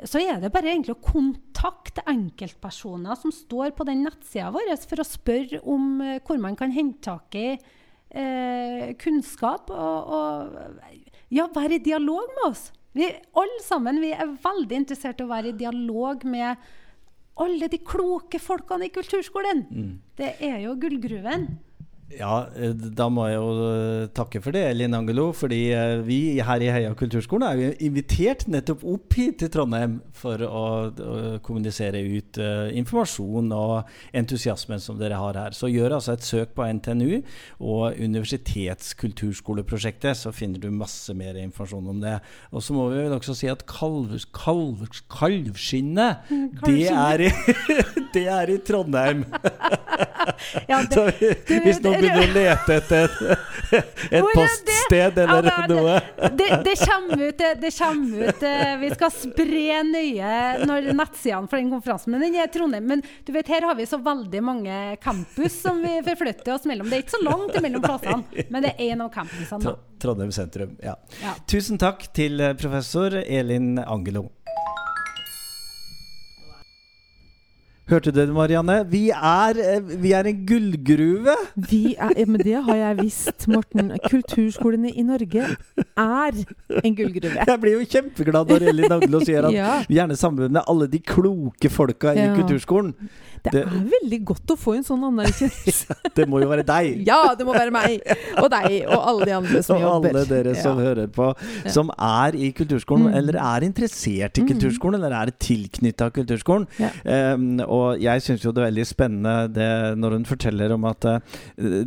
så 0.02 0.18
er 0.18 0.40
det 0.42 0.50
bare 0.54 0.72
egentlig 0.72 0.96
å 0.96 1.04
kontakte 1.04 2.02
enkeltpersoner 2.10 3.18
som 3.20 3.34
står 3.34 3.76
på 3.78 3.86
den 3.86 4.02
nettsida 4.08 4.50
vår, 4.54 4.72
for 4.90 5.04
å 5.04 5.06
spørre 5.06 5.62
om 5.70 6.02
uh, 6.02 6.18
hvor 6.26 6.42
man 6.42 6.58
kan 6.58 6.74
hente 6.74 7.04
tak 7.06 7.38
i 7.38 7.48
eh, 7.54 8.88
kunnskap. 9.02 9.70
Og, 9.70 10.14
og 10.18 11.30
ja, 11.30 11.46
være 11.54 11.78
i 11.78 11.84
dialog 11.86 12.34
med 12.34 12.48
oss. 12.50 12.70
Vi 12.98 13.08
alle 13.40 13.62
sammen 13.64 14.02
vi 14.04 14.10
er 14.12 14.34
veldig 14.42 14.82
interessert 14.82 15.22
i 15.22 15.28
å 15.28 15.32
være 15.32 15.54
i 15.54 15.60
dialog 15.60 16.26
med 16.28 16.72
alle 17.40 17.68
de 17.72 17.80
kloke 17.80 18.40
folkene 18.40 18.88
i 18.88 18.94
kulturskolen. 18.94 19.66
Mm. 19.70 19.92
Det 20.18 20.34
er 20.44 20.60
jo 20.66 20.76
gullgruven. 20.80 21.48
Ja, 22.18 22.48
eh, 22.56 22.72
da 22.72 23.10
må 23.12 23.28
jeg 23.30 23.38
jo 23.38 23.66
eh, 23.68 24.08
takke 24.16 24.42
for 24.44 24.52
det, 24.56 24.76
Linn 24.78 24.94
Angelo. 24.98 25.32
Fordi 25.36 25.72
eh, 25.76 26.02
vi 26.06 26.42
her 26.44 26.62
i 26.64 26.70
Heia 26.74 26.94
kulturskolen 26.98 27.48
er 27.48 27.56
jo 27.60 27.72
invitert 27.88 28.42
nettopp 28.52 28.82
opp 28.94 29.14
hit 29.18 29.36
til 29.42 29.50
Trondheim 29.54 29.94
for 30.18 30.38
å, 30.46 30.66
å 30.92 31.40
kommunisere 31.46 32.00
ut 32.02 32.38
uh, 32.42 32.78
informasjon 32.78 33.52
og 33.56 33.84
entusiasmen 34.18 34.80
som 34.84 34.98
dere 35.00 35.18
har 35.20 35.36
her. 35.40 35.52
Så 35.58 35.68
gjør 35.72 35.92
altså 35.98 36.12
et 36.16 36.24
søk 36.26 36.50
på 36.58 36.64
NTNU 36.78 37.14
og 37.64 37.84
Universitetskulturskoleprosjektet, 37.98 40.16
så 40.18 40.30
finner 40.36 40.60
du 40.62 40.70
masse 40.74 41.14
mer 41.18 41.36
informasjon 41.42 41.92
om 41.94 42.00
det. 42.04 42.18
Og 42.52 42.60
så 42.66 42.72
må 42.76 42.84
vi 42.92 42.98
vel 43.06 43.18
også 43.18 43.34
si 43.38 43.48
at 43.52 43.66
kalv, 43.70 44.08
kalv, 44.36 44.78
kalvskinnet, 45.12 46.12
Mm, 46.32 46.50
det, 46.66 46.88
er 46.88 47.20
i, 47.26 47.30
det 48.14 48.28
er 48.28 48.54
i 48.54 48.58
Trondheim. 48.66 49.26
Ja, 50.68 50.82
det, 50.90 50.90
Så 50.90 51.60
hvis 51.64 51.80
noen 51.84 52.01
begynner 52.02 52.26
å 52.26 52.34
lete 52.36 52.76
etter 52.82 53.16
et, 53.72 54.26
poststed 54.36 55.18
Ja, 55.22 55.26
eller 55.38 55.48
det- 55.48 55.68
noe 55.72 55.96
det, 56.38 56.50
det 56.66 56.76
kommer 56.82 57.22
ut, 57.28 57.38
det, 57.40 57.52
det 57.62 57.72
kommer 57.78 58.26
ut 58.30 58.44
eh, 58.44 58.74
Vi 58.82 58.90
skal 58.96 59.14
spre 59.16 59.78
nøye 59.88 60.34
når 60.68 60.90
nettsidene 60.98 61.48
for 61.52 61.58
den 61.62 61.72
konferansen. 61.72 62.12
Men 62.14 62.26
den 62.26 62.36
er 62.42 62.50
Trondheim. 62.52 62.86
Men 62.90 63.04
du 63.26 63.32
vet, 63.36 63.48
her 63.52 63.66
har 63.70 63.78
vi 63.80 63.86
så 63.90 64.00
veldig 64.04 64.42
mange 64.44 64.80
campus 65.04 65.56
som 65.64 65.80
vi 65.84 65.98
forflytter 66.06 66.54
oss 66.56 66.68
mellom. 66.70 66.90
Det 66.92 67.00
er 67.00 67.06
ikke 67.06 67.18
så 67.18 67.24
langt 67.26 67.58
mellom 67.64 67.82
plassene, 67.88 68.46
men 68.50 68.66
det 68.66 68.74
er 68.76 68.92
én 68.94 69.04
av 69.06 69.12
campusene. 69.14 69.76
Trondheim 70.02 70.32
sentrum. 70.34 70.76
Ja. 70.84 70.96
Ja. 71.22 71.36
Tusen 71.50 71.78
takk 71.82 72.08
til 72.18 72.42
eh, 72.42 72.56
professor 72.60 73.16
Elin 73.22 73.76
Angelo. 73.86 74.28
Hørte 77.92 78.12
du 78.14 78.22
det, 78.22 78.30
Marianne? 78.32 78.78
Vi 78.88 79.10
er, 79.12 79.58
eh, 79.60 79.82
vi 80.00 80.14
er 80.16 80.24
en 80.30 80.46
gullgruve! 80.48 81.34
Vi 81.68 81.82
er, 82.00 82.14
ja, 82.16 82.26
men 82.26 82.40
det 82.40 82.54
har 82.64 82.78
jeg 82.80 82.98
visst, 83.02 83.48
Morten. 83.52 83.90
Kulturskolene 84.08 84.94
i 84.96 85.04
Norge 85.04 85.44
er 86.00 86.38
en 86.86 86.96
gullgruve. 86.96 87.34
Jeg 87.50 87.60
blir 87.66 87.76
jo 87.76 87.82
kjempeglad 87.92 88.48
når 88.54 88.64
Elin 88.72 88.96
Angelo 88.96 89.20
sier 89.28 89.50
at 89.50 89.56
Ja, 89.58 89.74
vi 89.90 89.98
gjerne 90.00 90.16
samarbeider 90.16 90.56
med 90.56 90.70
alle 90.72 90.88
de 90.94 91.02
kloke 91.04 91.70
folka 91.74 92.14
i 92.16 92.22
Ja. 92.24 92.32
kulturskolen. 92.38 92.94
det 93.44 93.52
det- 93.54 93.66
er 93.66 93.90
veldig 93.92 94.20
godt 94.26 94.52
å 94.54 94.56
få 94.56 94.76
en 94.78 94.84
sånn 94.86 95.04
anerkjennelse. 95.04 95.96
Det 96.16 96.28
må 96.30 96.40
jo 96.44 96.48
være 96.48 96.64
deg! 96.64 97.04
Ja, 97.08 97.34
det 97.36 97.44
må 97.46 97.54
være 97.56 97.72
meg 97.74 98.02
og 98.38 98.50
deg 98.54 98.86
og 98.88 99.00
alle 99.10 99.26
de 99.26 99.32
andre 99.34 99.62
som 99.64 99.76
og 99.78 99.82
jobber. 99.82 100.10
alle 100.16 100.26
dere 100.30 100.56
som 100.62 100.78
Ja. 100.78 100.86
hører 100.86 101.08
på, 101.08 101.34
som 101.68 101.90
er 101.98 102.36
i 102.38 102.52
kulturskolen, 102.54 103.10
Mm. 103.12 103.16
eller 103.18 103.34
er 103.42 103.66
interessert 103.68 104.38
i 104.38 104.42
Mm. 104.44 104.48
kulturskolen, 104.54 104.96
eller 105.04 105.12
er 105.26 105.32
tilknytta 105.40 106.12
kulturskolen. 106.14 106.68
Ja. 106.80 107.34
Um, 107.34 107.60
og 107.62 107.81
jeg 108.02 108.18
syns 108.26 108.44
jo 108.46 108.52
det 108.54 108.62
er 108.64 108.70
veldig 108.70 108.88
spennende 108.90 109.36
det, 109.54 109.70
når 110.00 110.10
hun 110.18 110.28
forteller 110.30 110.70
om 110.76 110.84
at 110.90 111.02
uh, 111.08 111.20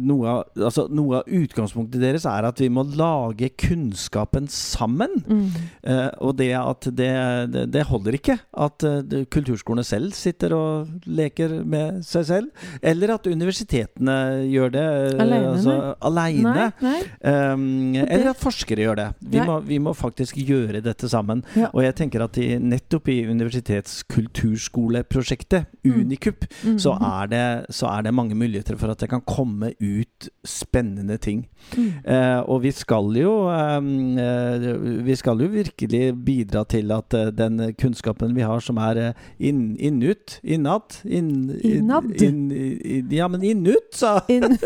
noe, 0.00 0.24
av, 0.30 0.40
altså, 0.68 0.82
noe 0.92 1.12
av 1.20 1.24
utgangspunktet 1.40 2.02
deres 2.02 2.24
er 2.28 2.42
at 2.48 2.58
vi 2.62 2.68
må 2.72 2.82
lage 2.98 3.48
kunnskapen 3.60 4.46
sammen. 4.52 5.12
Mm. 5.24 5.48
Uh, 5.86 6.10
og 6.24 6.32
det 6.40 6.52
at 6.58 6.82
det, 6.90 7.12
det, 7.54 7.64
det 7.74 7.88
holder 7.88 8.12
ikke 8.18 8.36
at 8.66 8.76
uh, 8.86 9.24
kulturskolene 9.32 9.84
selv 9.86 10.08
sitter 10.16 10.50
og 10.56 10.88
leker 11.06 11.48
med 11.64 12.02
seg 12.06 12.24
selv, 12.28 12.48
eller 12.84 13.08
at 13.16 13.26
universitetene 13.30 14.16
gjør 14.50 14.68
det 14.74 14.84
uh, 14.84 15.22
Alene, 15.24 15.50
altså, 15.54 15.74
alene. 16.04 16.54
Nei, 16.54 16.70
nei. 16.84 17.00
Um, 17.24 17.94
eller 18.04 18.28
at 18.32 18.40
forskere 18.40 18.82
gjør 18.84 18.96
det. 19.00 19.08
Vi 19.34 19.40
må, 19.44 19.54
vi 19.64 19.78
må 19.82 19.92
faktisk 19.96 20.36
gjøre 20.40 20.80
dette 20.84 21.08
sammen. 21.10 21.44
Ja. 21.58 21.68
Og 21.72 21.82
jeg 21.84 21.94
tenker 21.98 22.22
at 22.24 22.34
de, 22.38 22.58
nettopp 22.60 23.08
i 23.12 23.26
universitetskulturskoleprosjektet. 23.28 25.64
Unikup, 25.84 26.44
Mm. 26.64 26.78
så, 26.78 26.92
er 26.96 27.26
det, 27.28 27.66
så 27.74 27.86
er 27.92 28.02
det 28.06 28.14
mange 28.14 28.34
muligheter 28.34 28.76
for 28.80 28.88
at 28.90 29.00
det 29.00 29.08
kan 29.10 29.20
komme 29.26 29.72
ut 29.80 30.28
spennende 30.44 31.16
ting. 31.20 31.42
Mm. 31.76 31.90
Eh, 32.04 32.40
og 32.48 32.62
vi 32.62 32.70
skal 32.72 33.12
jo 33.16 33.32
um, 33.52 34.18
eh, 34.18 34.64
Vi 35.04 35.14
skal 35.16 35.40
jo 35.40 35.46
virkelig 35.52 36.02
bidra 36.24 36.64
til 36.68 36.90
at 36.92 37.14
eh, 37.14 37.30
den 37.36 37.74
kunnskapen 37.80 38.34
vi 38.36 38.40
har 38.44 38.60
som 38.64 38.76
er 38.80 38.96
eh, 38.96 39.12
inn, 39.38 39.76
innut 39.76 40.38
Innat? 40.44 41.02
Inn, 41.04 41.50
inn- 41.60 41.78
Innad? 41.84 42.10
In, 42.22 42.50
in, 42.50 43.08
ja, 43.12 43.28
men 43.28 43.42
innut, 43.44 43.92
sa 43.94 44.20
helt 44.28 44.60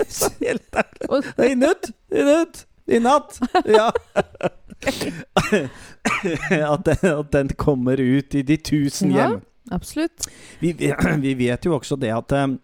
ærlig. 0.75 1.25
Innut! 1.51 1.91
Innut! 2.15 2.65
Innatt! 2.89 3.41
Ja. 3.69 3.91
at, 6.73 6.87
den, 6.87 7.11
at 7.19 7.33
den 7.33 7.49
kommer 7.59 8.01
ut 8.01 8.35
i 8.35 8.43
de 8.43 8.57
tusen 8.57 9.11
Ja. 9.13 9.29
hjem. 9.29 9.41
Absolutt. 9.75 10.29
Vi, 10.63 10.73
vi 11.27 11.35
vet 11.39 11.69
jo 11.69 11.77
også 11.77 11.99
det 12.01 12.13
at 12.15 12.35
eh, 12.39 12.57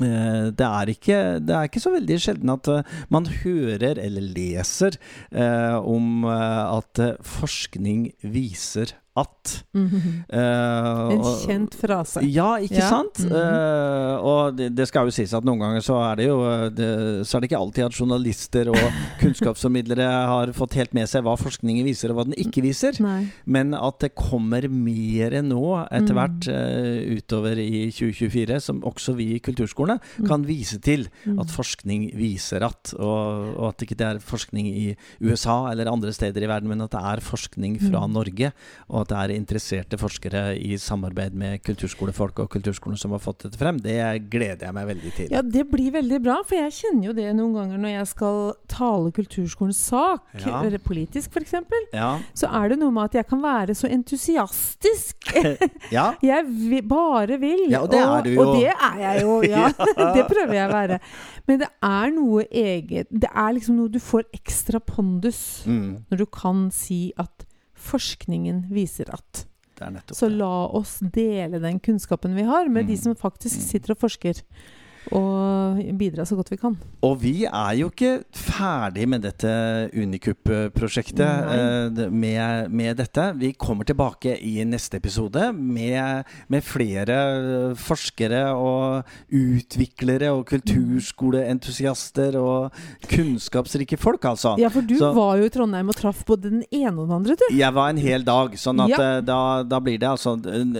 det 0.00 0.66
er, 0.66 0.92
ikke, 0.94 1.18
det 1.44 1.56
er 1.56 1.68
ikke 1.68 1.82
så 1.82 1.92
veldig 1.92 2.18
sjelden 2.22 2.54
at 2.54 2.70
eh, 2.72 2.96
man 3.12 3.28
hører 3.42 4.00
eller 4.00 4.30
leser 4.36 4.96
eh, 5.32 5.76
om 5.76 6.24
eh, 6.24 6.76
at 6.78 7.02
eh, 7.02 7.18
forskning 7.26 8.10
viser 8.22 8.94
at. 9.16 9.64
Mhm. 9.74 10.24
Eh, 10.30 11.10
En 11.10 11.18
og- 11.20 11.40
kjent 11.46 11.74
frase. 11.74 12.20
Ja, 12.30 12.56
ikke 12.58 12.76
Ja. 12.78 12.88
sant? 12.88 13.18
Mm 13.18 13.30
-hmm. 13.30 14.16
uh, 14.16 14.24
og 14.24 14.56
det, 14.56 14.74
det 14.76 14.86
skal 14.88 15.04
jo 15.06 15.10
sies 15.10 15.34
at 15.34 15.44
noen 15.44 15.58
ganger 15.58 15.80
så 15.80 15.94
er 16.12 16.16
det 16.16 16.26
jo 16.28 16.40
eh, 16.44 16.68
det, 16.70 17.26
Så 17.26 17.36
er 17.36 17.40
det 17.40 17.50
ikke 17.50 17.60
alltid 17.60 17.84
at 17.84 17.92
journalister 18.00 18.68
og 18.68 18.76
kunnskapsformidlere 19.20 20.06
har 20.26 20.52
fått 20.52 20.74
helt 20.74 20.94
med 20.94 21.08
seg 21.08 21.22
hva 21.24 21.36
forskningen 21.36 21.84
viser 21.84 22.10
og 22.10 22.16
hva 22.20 22.24
den 22.24 22.34
ikke 22.38 22.62
viser. 22.62 22.98
Nei. 23.02 23.28
Men 23.46 23.74
at 23.74 23.98
det 24.00 24.14
kommer 24.14 24.68
mer 24.70 25.30
nå 25.42 25.86
etter 25.90 26.10
Mm. 26.14 26.18
hvert 26.18 26.48
eh, 26.48 27.16
utover 27.16 27.58
i 27.58 27.90
2024, 27.90 28.60
som 28.60 28.80
også 28.82 29.14
vi 29.16 29.34
i 29.34 29.40
kulturskolene 29.40 29.98
Mm. 30.18 30.26
kan 30.28 30.44
vise 30.46 30.78
til 30.80 31.08
Mm. 31.26 31.38
at 31.40 31.46
forskning 31.48 32.12
viser 32.16 32.62
at, 32.64 32.94
og, 32.98 33.56
og 33.56 33.68
at 33.68 33.78
det 33.78 33.90
ikke 33.90 34.04
er 34.04 34.18
forskning 34.18 34.66
i 34.66 34.96
USA 35.22 35.70
eller 35.70 35.90
andre 35.90 36.12
steder 36.12 36.42
i 36.42 36.46
verden, 36.48 36.68
men 36.68 36.80
at 36.82 36.90
det 36.90 37.00
er 37.00 37.20
forskning 37.20 37.78
fra 37.80 38.06
Mm. 38.06 38.12
Norge, 38.12 38.52
og 38.88 38.99
at 39.02 39.10
det 39.12 39.18
er 39.20 39.32
interesserte 39.34 39.98
forskere 40.00 40.42
i 40.58 40.76
samarbeid 40.80 41.34
med 41.38 41.62
kulturskolefolk 41.66 42.38
og 42.44 42.50
kulturskolen 42.52 42.98
som 43.00 43.12
har 43.14 43.22
fått 43.22 43.46
dette 43.46 43.58
frem. 43.60 43.78
Det 43.82 43.96
gleder 44.32 44.66
jeg 44.68 44.76
meg 44.76 44.88
veldig 44.90 45.12
til. 45.16 45.28
Ja, 45.34 45.42
det 45.42 45.64
blir 45.70 45.90
veldig 45.94 46.20
bra, 46.24 46.38
for 46.46 46.56
jeg 46.58 46.72
kjenner 46.78 47.10
jo 47.10 47.14
det 47.16 47.28
noen 47.38 47.54
ganger 47.58 47.80
når 47.82 47.94
jeg 47.96 48.10
skal 48.12 48.40
tale 48.70 49.12
kulturskolens 49.16 49.80
sak, 49.90 50.26
Ja. 50.40 50.60
eller 50.64 50.78
politisk 50.78 51.30
f.eks., 51.34 51.54
Ja. 51.94 52.18
så 52.34 52.50
er 52.52 52.68
det 52.74 52.78
noe 52.80 52.90
med 52.94 53.04
at 53.10 53.14
jeg 53.20 53.26
kan 53.30 53.42
være 53.42 53.74
så 53.74 53.88
entusiastisk. 53.90 55.16
ja. 55.96 56.14
Jeg 56.30 56.44
vil, 56.46 56.82
bare 56.86 57.38
vil. 57.40 57.66
Ja, 57.70 57.80
og 57.82 57.90
det 57.90 57.98
er 58.00 58.22
du 58.24 58.30
jo. 58.34 58.40
Og 58.44 58.56
det 58.60 58.70
er 58.70 58.98
jeg 59.00 59.22
jo, 59.22 59.36
ja. 59.50 59.68
det 60.14 60.24
prøver 60.28 60.54
jeg 60.54 60.68
å 60.68 60.72
være. 60.72 60.98
Men 61.48 61.58
det 61.62 61.68
er 61.82 62.12
noe 62.14 62.44
eget 62.50 63.08
Det 63.10 63.30
er 63.32 63.54
liksom 63.56 63.78
noe 63.80 63.90
du 63.90 63.98
får 64.02 64.26
ekstra 64.36 64.78
pondus 64.80 65.40
Mm, 65.66 66.04
når 66.10 66.18
du 66.22 66.26
kan 66.32 66.68
si 66.74 67.12
at 67.20 67.44
forskningen 67.90 68.66
viser 68.72 69.10
at. 69.14 69.46
Så 70.12 70.28
la 70.28 70.66
oss 70.76 70.98
dele 71.00 71.58
den 71.62 71.78
kunnskapen 71.80 72.34
vi 72.36 72.42
har, 72.44 72.68
med 72.68 72.86
de 72.86 72.96
Mm. 72.98 73.02
som 73.02 73.14
faktisk 73.16 73.56
Mm. 73.56 73.64
sitter 73.70 73.90
og 73.94 73.98
forsker. 74.02 74.42
Og 75.16 75.78
bidra 75.98 76.24
så 76.28 76.36
godt 76.36 76.50
vi 76.52 76.58
kan. 76.60 76.74
Og 77.02 77.14
vi 77.22 77.32
er 77.48 77.72
jo 77.80 77.88
ikke 77.90 78.20
ferdig 78.36 79.06
med 79.08 79.22
dette 79.24 79.50
Unikup-prosjektet 79.96 81.18
Nei. 81.24 81.56
eh, 82.04 82.10
med, 82.12 82.70
med 82.70 82.96
dette. 83.00 83.24
Vi 83.40 83.52
kommer 83.58 83.88
tilbake 83.88 84.36
i 84.44 84.60
neste 84.68 84.98
episode 85.00 85.48
med, 85.56 86.28
med 86.52 86.62
flere 86.66 87.16
forskere 87.80 88.42
og 88.54 89.08
utviklere 89.34 90.30
og 90.36 90.44
kulturskoleentusiaster 90.52 92.36
og 92.40 92.76
kunnskapsrike 93.10 93.98
folk, 94.00 94.24
altså. 94.30 94.54
Ja, 94.60 94.68
for 94.68 94.82
du 94.86 94.96
Så- 94.98 95.12
var 95.16 95.36
jo 95.40 95.44
i 95.48 95.48
Trondheim 95.54 95.88
og 95.88 95.96
traff 95.96 96.24
både 96.26 96.42
den 96.50 96.62
ene 96.70 96.98
og 97.00 97.08
den 97.08 97.16
andre, 97.16 97.36
du. 97.36 97.46
Jeg 97.56 97.72
var 97.74 97.88
en 97.90 97.96
hel 97.98 98.22
dag, 98.24 98.52
sånn 98.52 98.80
at 98.84 98.90
Ja. 98.90 99.16
eh, 99.16 99.20
da, 99.22 99.62
da 99.62 99.80
blir 99.80 99.98
det 99.98 100.08
altså 100.08 100.36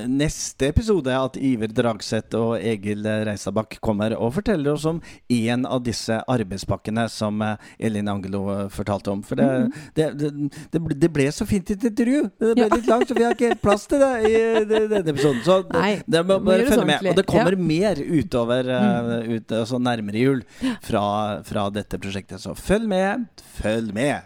neste 0.07 0.69
episode 0.69 1.09
at 1.09 1.37
Iver 1.37 1.69
Dragseth 1.69 2.35
og 2.37 2.59
Egil 2.61 3.05
eh, 3.07 3.25
Reistabakk 3.25 3.81
kommer 4.11 4.26
og 4.26 4.35
forteller 4.35 4.73
oss 4.75 4.85
om 4.88 5.00
en 5.31 5.67
av 5.67 5.83
disse 5.85 6.17
arbeidspakkene 6.29 7.09
som 7.11 7.40
eh, 7.43 7.57
Elin 7.79 8.09
Angelo 8.09 8.43
eh, 8.50 8.69
fortalte 8.69 9.11
om. 9.12 9.23
For 9.23 9.37
det, 9.37 9.47
Mhm. 9.50 9.73
det, 9.95 10.19
det, 10.19 10.50
det, 10.73 10.99
det 11.00 11.12
ble 11.12 11.26
så 11.33 11.47
fint 11.47 11.69
i 11.71 11.75
et 11.75 11.85
intervju. 11.85 12.31
Det 12.38 12.55
ble 12.57 12.64
Ja. 12.67 12.75
litt 12.75 12.87
langt, 12.87 13.09
så 13.09 13.14
vi 13.14 13.25
har 13.25 13.33
ikke 13.35 13.49
helt 13.50 13.62
plass 13.62 13.87
til 13.87 13.99
det 13.99 14.12
i 14.31 14.64
denne 14.64 15.02
episoden. 15.09 15.43
Så 15.45 15.61
Nei, 15.73 16.02
det 16.07 16.25
må 16.26 16.38
bare 16.45 16.67
følge 16.67 16.87
med. 16.87 17.07
Og 17.11 17.17
det 17.17 17.26
kommer 17.26 17.52
Ja. 17.52 17.57
Mm. 17.61 17.67
mer 17.67 17.95
utover, 17.97 18.69
eh, 18.69 19.37
ut, 19.37 19.49
altså 19.52 19.79
nærmere 19.81 20.19
jul 20.19 20.43
fra, 20.83 21.43
fra 21.45 21.71
dette 21.71 21.99
prosjektet. 21.99 22.40
Så 22.40 22.55
følg 22.57 22.87
med, 22.88 23.26
følg 23.61 23.93
med. 23.95 24.23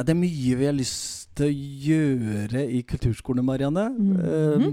Ja, 0.00 0.04
det 0.08 0.14
er 0.14 0.16
mye 0.16 0.56
vi 0.56 0.64
har 0.64 0.72
lyst 0.72 1.26
til 1.36 1.50
å 1.50 1.56
gjøre 1.84 2.62
i 2.72 2.78
kulturskolen, 2.88 3.44
Marianne. 3.44 3.82
Mm 3.92 4.14
-hmm. 4.16 4.70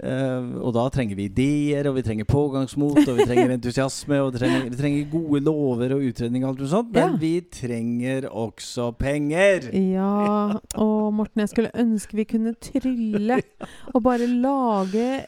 uh, 0.00 0.06
uh, 0.08 0.62
og 0.64 0.72
da 0.72 0.88
trenger 0.88 1.16
vi 1.16 1.24
ideer, 1.28 1.88
og 1.88 1.96
vi 1.96 2.02
trenger 2.02 2.24
pågangsmot, 2.24 3.08
og 3.08 3.16
vi 3.18 3.26
trenger 3.28 3.50
entusiasme, 3.50 4.20
og 4.20 4.32
vi 4.32 4.38
trenger, 4.38 4.70
vi 4.70 4.76
trenger 4.76 5.10
gode 5.10 5.40
lover 5.40 5.94
og 5.94 6.00
utredning 6.08 6.44
og 6.44 6.48
alt 6.50 6.70
sånt. 6.70 6.92
Men 6.92 7.10
Ja. 7.10 7.16
vi 7.16 7.40
trenger 7.40 8.28
også 8.30 8.90
penger! 8.96 9.68
Ja, 9.76 10.56
og 10.74 11.12
Morten, 11.12 11.40
jeg 11.40 11.48
skulle 11.48 11.70
ønske 11.74 12.16
vi 12.16 12.24
kunne 12.24 12.54
trylle 12.54 13.42
og 13.94 14.02
bare 14.02 14.26
lage 14.26 15.26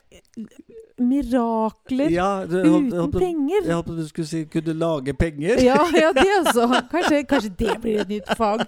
mirakler 1.03 2.11
Ja, 2.13 2.45
du, 2.47 2.59
uten 2.61 2.91
holdt 2.95 3.17
penger. 3.19 3.65
Jeg 3.67 3.75
håpet 3.79 3.97
du 3.99 4.05
skulle 4.09 4.29
si 4.29 4.43
'kunne 4.45 4.75
lage 4.79 5.15
penger'. 5.19 5.59
Ja, 5.65 5.79
ja, 5.97 6.11
det 6.19 6.27
også. 6.47 6.67
Kanskje, 6.93 7.23
kanskje 7.29 7.51
det 7.59 7.77
blir 7.83 8.01
et 8.03 8.09
nytt 8.13 8.29
fag. 8.39 8.63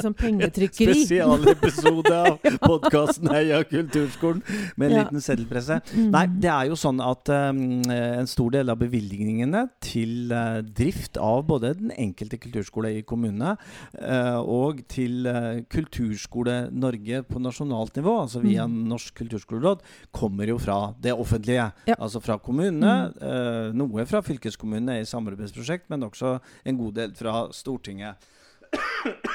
Sånn 0.00 0.14
pengetrykkeri. 0.16 0.94
Spesialepisode 1.04 2.12
av 2.16 2.38
podkasten 2.68 3.28
Heia 3.34 3.62
kulturskolen 3.68 4.40
med 4.76 4.90
en 4.90 4.96
Ja. 4.96 5.02
liten 5.04 5.20
seddelpresse. 5.20 5.80
Mm. 5.94 6.10
Nei, 6.14 6.24
det 6.40 6.50
er 6.50 6.70
jo 6.70 6.78
sånn 6.78 7.00
at 7.04 7.28
um, 7.28 7.82
en 7.90 8.26
stor 8.30 8.50
del 8.54 8.70
av 8.72 8.78
bevilgningene 8.80 9.66
til 9.84 10.32
uh, 10.32 10.62
drift 10.62 11.18
av 11.20 11.44
både 11.50 11.74
den 11.78 11.92
enkelte 11.98 12.38
kulturskole 12.40 12.94
i 12.98 13.02
kommunene 13.02 13.56
uh, 14.00 14.40
og 14.40 14.80
til 14.88 15.26
uh, 15.28 15.60
Kulturskole 15.72 16.70
Norge 16.72 17.22
på 17.28 17.38
nasjonalt 17.42 17.96
nivå, 17.96 18.16
altså 18.24 18.40
via 18.40 18.62
Mm. 18.62 18.84
Norsk 18.88 19.14
kulturskoleråd, 19.18 19.80
kommer 20.14 20.46
jo 20.46 20.56
fra 20.62 20.71
det 21.02 21.14
offentlige. 21.14 21.68
Ja. 21.86 21.96
Mm. 21.96 22.02
Altså 22.06 22.22
fra 22.24 22.38
kommunene, 22.42 22.92
eh, 23.20 23.72
noe 23.76 24.06
fra 24.08 24.22
fylkeskommunene 24.24 25.00
i 25.00 25.08
samarbeidsprosjekt, 25.08 25.88
men 25.92 26.06
også 26.08 26.36
en 26.64 26.78
god 26.80 26.98
del 27.00 27.16
fra 27.18 27.46
Stortinget. 27.54 28.30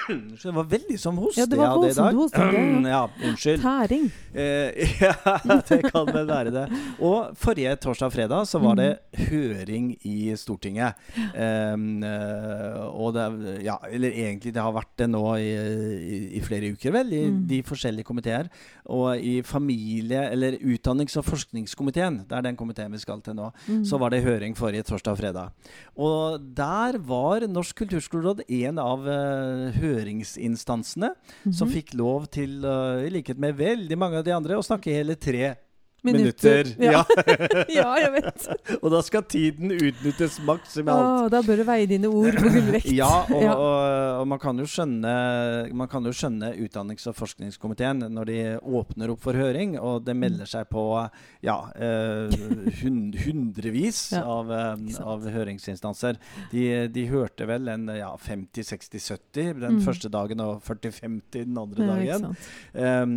Det 0.07 0.53
var 0.55 0.63
veldig 0.71 0.97
som 0.99 1.17
host 1.19 1.37
Ja, 1.37 1.45
det 1.49 1.57
var 1.59 1.73
voldsomt 1.75 2.15
hoste, 2.15 2.45
Ja, 2.87 3.01
unnskyld. 3.27 3.61
Tæring. 3.61 4.05
Eh, 4.33 4.93
ja, 5.03 5.13
det 5.67 5.79
kan 5.91 6.07
vel 6.13 6.27
være 6.29 6.51
det. 6.55 6.65
Og 7.03 7.33
forrige 7.37 7.73
torsdag 7.83 8.07
og 8.07 8.13
fredag 8.15 8.47
så 8.47 8.61
var 8.63 8.77
det 8.79 8.89
høring 9.27 9.89
i 10.07 10.31
Stortinget. 10.39 10.95
Um, 11.35 12.03
og 12.93 13.13
det 13.17 13.25
Ja, 13.65 13.75
eller 13.91 14.11
egentlig 14.15 14.53
det 14.55 14.61
har 14.63 14.73
vært 14.75 14.93
det 15.01 15.09
nå 15.11 15.23
i, 15.41 15.49
i, 15.51 16.19
i 16.39 16.41
flere 16.45 16.71
uker, 16.73 16.91
vel, 16.95 17.13
i 17.13 17.23
Mm. 17.27 17.41
de 17.49 17.61
forskjellige 17.67 18.05
komiteer. 18.07 18.47
Og 18.87 19.17
i 19.19 19.41
familie- 19.43 20.29
eller 20.31 20.55
utdannings- 20.63 21.17
og 21.19 21.25
forskningskomiteen, 21.27 22.21
det 22.29 22.37
er 22.37 22.41
den 22.45 22.55
komiteen 22.55 22.91
vi 22.91 22.97
skal 23.03 23.19
til 23.21 23.33
nå, 23.35 23.51
Mm. 23.67 23.83
så 23.85 23.97
var 23.99 24.09
det 24.11 24.23
høring 24.23 24.55
forrige 24.55 24.83
torsdag 24.87 25.11
og 25.11 25.17
fredag. 25.17 25.51
Og 25.97 26.39
der 26.55 26.97
var 26.99 27.43
Norsk 27.47 27.75
kulturskoleråd 27.83 28.41
en 28.49 28.79
av 28.79 29.07
eh, 29.07 29.71
høringsinstansene 29.97 31.11
som 31.51 31.67
Mhm. 31.67 31.73
fikk 31.75 31.93
lov 31.95 32.27
til, 32.31 32.63
eh, 32.63 33.07
i 33.07 33.09
likhet 33.09 33.37
med 33.37 33.57
veldig 33.57 33.97
mange 33.97 34.17
av 34.17 34.23
de 34.23 34.31
andre, 34.31 34.55
å 34.57 34.65
snakke 34.65 34.93
hele 34.93 35.15
tre 35.15 35.55
Minutter. 36.05 36.63
minutter. 36.63 36.83
Ja. 36.83 37.03
Ja. 37.77 37.87
jeg 37.99 38.11
vet. 38.13 38.43
og 38.83 38.91
da 38.93 38.99
skal 39.03 39.23
tiden 39.27 39.71
utnyttes 39.73 40.37
maksimalt. 40.45 41.25
Å, 41.25 41.29
da 41.33 41.41
bør 41.43 41.57
du 41.57 41.63
veie 41.67 41.87
dine 41.89 42.07
ord 42.11 42.37
på 42.37 42.51
gullvekt. 42.53 42.91
Ja, 42.93 43.09
og, 43.25 43.41
Ja. 43.43 43.55
og, 43.55 44.21
og 44.21 44.27
man 44.29 44.39
kan 44.39 44.57
jo 44.61 44.65
skjønne 44.69 45.13
Man 45.73 45.89
kan 45.91 46.05
jo 46.05 46.13
skjønne 46.15 46.51
Utdannings- 46.63 47.07
og 47.09 47.15
forskningskomiteen 47.17 48.05
når 48.13 48.29
de 48.29 48.37
åpner 48.61 49.11
opp 49.13 49.21
for 49.25 49.33
høring, 49.37 49.75
og 49.81 50.05
det 50.07 50.15
melder 50.15 50.47
seg 50.49 50.69
på 50.71 50.83
ja, 51.43 51.57
eh, 51.75 52.37
hund, 52.83 53.17
hundrevis 53.25 54.03
Ja, 54.17 54.23
av, 54.37 54.51
eh, 54.53 55.01
av 55.03 55.25
høringsinstanser. 55.33 56.17
De, 56.53 56.63
de 56.93 57.07
hørte 57.11 57.47
vel 57.49 57.67
en 57.73 57.89
ja, 57.97 58.13
50-60-70 58.21 59.59
den 59.59 59.77
Mm. 59.77 59.81
første 59.83 60.09
dagen 60.09 60.39
og 60.41 60.61
40-50 60.65 61.43
den 61.45 61.57
andre 61.59 61.85
dagen. 61.89 62.29
Um, 62.73 63.15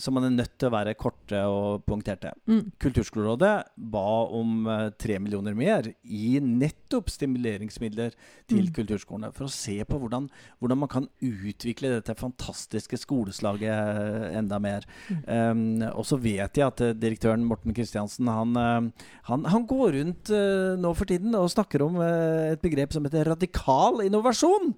så 0.00 0.10
man 0.12 0.26
er 0.26 0.34
nødt 0.34 0.52
til 0.58 0.68
å 0.68 0.72
være 0.74 0.94
korte 0.98 1.38
og 1.48 1.84
punkterte. 2.14 2.34
Mm. 2.46 2.72
Kulturskolerådet 2.78 3.64
ba 3.76 4.28
om 4.30 4.66
eh, 4.66 4.90
tre 4.98 5.18
millioner 5.18 5.54
mer 5.54 5.92
i 6.04 6.40
nettopp 6.40 7.10
stimuleringsmidler 7.10 8.14
til 8.48 8.64
Mm. 8.64 8.72
kulturskolene. 8.74 9.32
For 9.32 9.46
å 9.46 9.50
se 9.50 9.84
på 9.84 9.98
hvordan, 9.98 10.28
hvordan 10.60 10.78
man 10.78 10.88
kan 10.88 11.08
utvikle 11.20 12.00
dette 12.00 12.14
fantastiske 12.14 12.96
skoleslaget 12.96 13.70
eh, 13.70 14.38
enda 14.38 14.58
mer. 14.58 14.84
Um, 15.26 15.82
og 15.94 16.04
så 16.06 16.16
vet 16.20 16.56
jeg 16.56 16.66
at 16.66 16.80
eh, 16.80 16.94
direktøren 16.94 17.44
Morten 17.44 17.74
Kristiansen 17.74 18.28
han, 18.28 18.54
han, 19.24 19.44
han 19.44 19.66
går 19.66 19.94
rundt 19.94 20.30
uh, 20.30 20.76
nå 20.78 20.94
for 20.94 21.04
tiden 21.04 21.34
og 21.34 21.50
snakker 21.50 21.82
om 21.82 21.96
uh, 21.96 22.52
et 22.52 22.62
begrep 22.62 22.92
som 22.92 23.04
heter 23.04 23.26
radikal 23.28 24.02
innovasjon. 24.04 24.74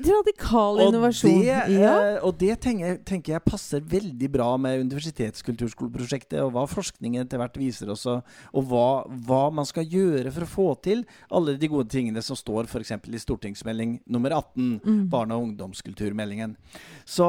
Radikal 0.00 0.78
Og 0.80 0.88
innovasjon. 0.88 1.40
det, 1.42 1.56
ja. 1.76 1.92
eh, 2.16 2.18
og 2.24 2.36
det 2.40 2.54
tenker, 2.64 2.96
tenker 3.04 3.34
jeg 3.36 3.44
passer 3.44 3.80
veldig 3.84 4.28
bra 4.32 4.48
med 4.56 4.80
universitetskulturskoleprosjektet, 4.86 6.38
og 6.42 6.52
hva 6.54 6.64
forskningen 6.70 7.24
etter 7.26 7.40
hvert 7.42 7.58
viser 7.60 7.90
oss, 7.92 8.06
og, 8.10 8.22
og 8.56 8.66
hva, 8.70 8.86
hva 9.28 9.42
man 9.54 9.68
skal 9.68 9.84
gjøre 9.84 10.32
for 10.32 10.46
å 10.46 10.50
få 10.52 10.66
til 10.86 11.04
alle 11.30 11.56
de 11.60 11.68
gode 11.72 11.90
tingene 11.92 12.22
som 12.24 12.38
står 12.38 12.64
f.eks. 12.70 12.94
i 13.12 13.22
stortingsmelding 13.26 13.98
nummer 14.06 14.30
18, 14.38 14.80
Mm. 14.82 15.08
barne- 15.10 15.34
og 15.36 15.42
ungdomskulturmeldingen. 15.48 16.56
Så, 17.04 17.26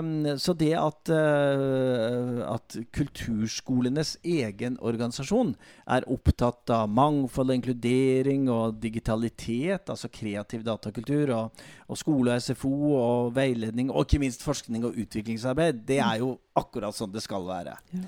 um, 0.00 0.24
så 0.38 0.54
det 0.56 0.72
at, 0.78 1.10
uh, 1.12 2.40
at 2.54 2.76
kulturskolenes 2.94 4.16
egen 4.24 4.76
organisasjon 4.80 5.54
er 5.92 6.06
opptatt 6.10 6.70
av 6.74 6.88
mangfold 6.90 7.52
og 7.52 7.58
inkludering 7.60 8.48
og 8.52 8.78
digitalitet, 8.82 9.90
altså 9.92 10.08
kreativ 10.12 10.64
datakultur 10.66 11.32
og, 11.36 11.64
og 11.88 11.98
skole 12.06 12.36
og 12.36 12.42
SFO 12.44 12.72
og 12.96 13.32
veiledning, 13.34 13.90
og 13.90 14.06
ikke 14.06 14.20
minst 14.22 14.44
forskning 14.46 14.84
og 14.86 14.94
utviklingsarbeid, 15.02 15.82
det 15.88 15.98
er 15.98 16.20
jo 16.22 16.36
akkurat 16.56 16.94
sånn 16.94 17.10
det 17.12 17.24
skal 17.26 17.42
være. 17.48 17.74
Ja. 17.92 18.06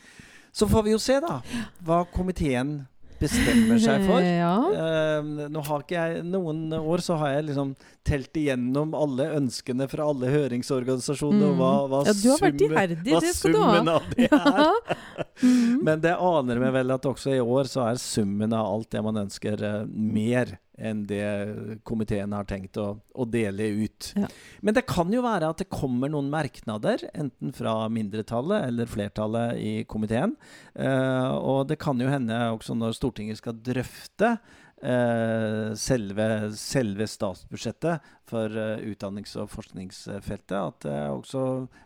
Så 0.55 0.69
får 0.71 0.87
vi 0.87 0.95
jo 0.95 0.99
se, 1.03 1.19
da, 1.21 1.41
hva 1.85 2.05
komiteen 2.15 2.87
bestemmer 3.19 3.81
seg 3.83 4.05
for. 4.07 4.23
Ja. 4.39 4.53
Uh, 4.63 5.49
nå 5.51 5.59
har 5.67 5.83
ikke 5.83 5.97
jeg 5.99 6.21
Noen 6.31 6.71
år 6.79 7.03
så 7.03 7.17
har 7.19 7.33
jeg 7.35 7.49
liksom 7.49 7.73
telt 8.07 8.37
igjennom 8.39 8.93
alle 8.95 9.27
ønskene 9.41 9.89
fra 9.91 10.07
alle 10.07 10.31
høringsorganisasjoner, 10.31 11.49
og 11.51 11.57
hva, 11.59 11.73
hva, 11.91 12.03
Mm. 12.05 12.07
ja, 12.07 12.15
du 12.23 12.29
har 12.31 12.39
vært 12.45 12.63
summen- 12.63 12.79
iherdig, 12.79 13.11
hva 13.11 13.21
det 13.25 13.35
skal 13.35 13.53
du 13.53 13.59
ha. 13.59 13.97
av 13.97 14.07
det 14.15 14.29
er. 14.29 14.31
Ja. 14.31 15.25
Mm. 15.43 15.83
Men 15.85 16.01
det 16.07 16.15
aner 16.15 16.63
meg 16.63 16.73
vel 16.79 16.95
at 16.95 17.11
også 17.11 17.35
i 17.35 17.43
år 17.43 17.67
så 17.71 17.85
er 17.91 17.99
summen 18.03 18.55
av 18.55 18.71
alt 18.77 18.91
det 18.95 19.03
man 19.05 19.21
ønsker, 19.27 19.67
uh, 19.67 19.85
mer 19.91 20.55
enn 20.79 21.05
det 21.11 21.79
komiteen 21.89 22.33
har 22.37 22.47
tenkt 22.49 22.79
å, 22.81 22.87
å 23.15 23.27
dele 23.29 23.67
ut. 23.85 24.13
Ja. 24.19 24.29
Men 24.63 24.77
det 24.79 24.87
kan 24.89 25.11
jo 25.13 25.23
være 25.25 25.51
at 25.51 25.63
det 25.63 25.69
kommer 25.73 26.11
noen 26.13 26.31
merknader, 26.33 27.03
enten 27.13 27.53
fra 27.57 27.75
mindretallet 27.93 28.69
eller 28.71 28.91
flertallet 28.91 29.59
i 29.59 29.75
komiteen. 29.91 30.37
Eh, 30.79 31.31
og 31.39 31.67
det 31.71 31.79
kan 31.83 31.99
jo 32.01 32.09
hende 32.13 32.39
også 32.55 32.77
når 32.79 32.97
Stortinget 32.99 33.41
skal 33.43 33.59
drøfte 33.65 34.37
eh, 34.83 35.73
selve, 35.79 36.27
selve 36.59 37.07
statsbudsjettet 37.11 38.05
for 38.29 38.53
eh, 38.53 38.85
utdannings- 38.93 39.37
og 39.41 39.51
forskningsfeltet, 39.53 40.55
at 40.59 40.85
det 40.87 40.97
også 41.11 41.43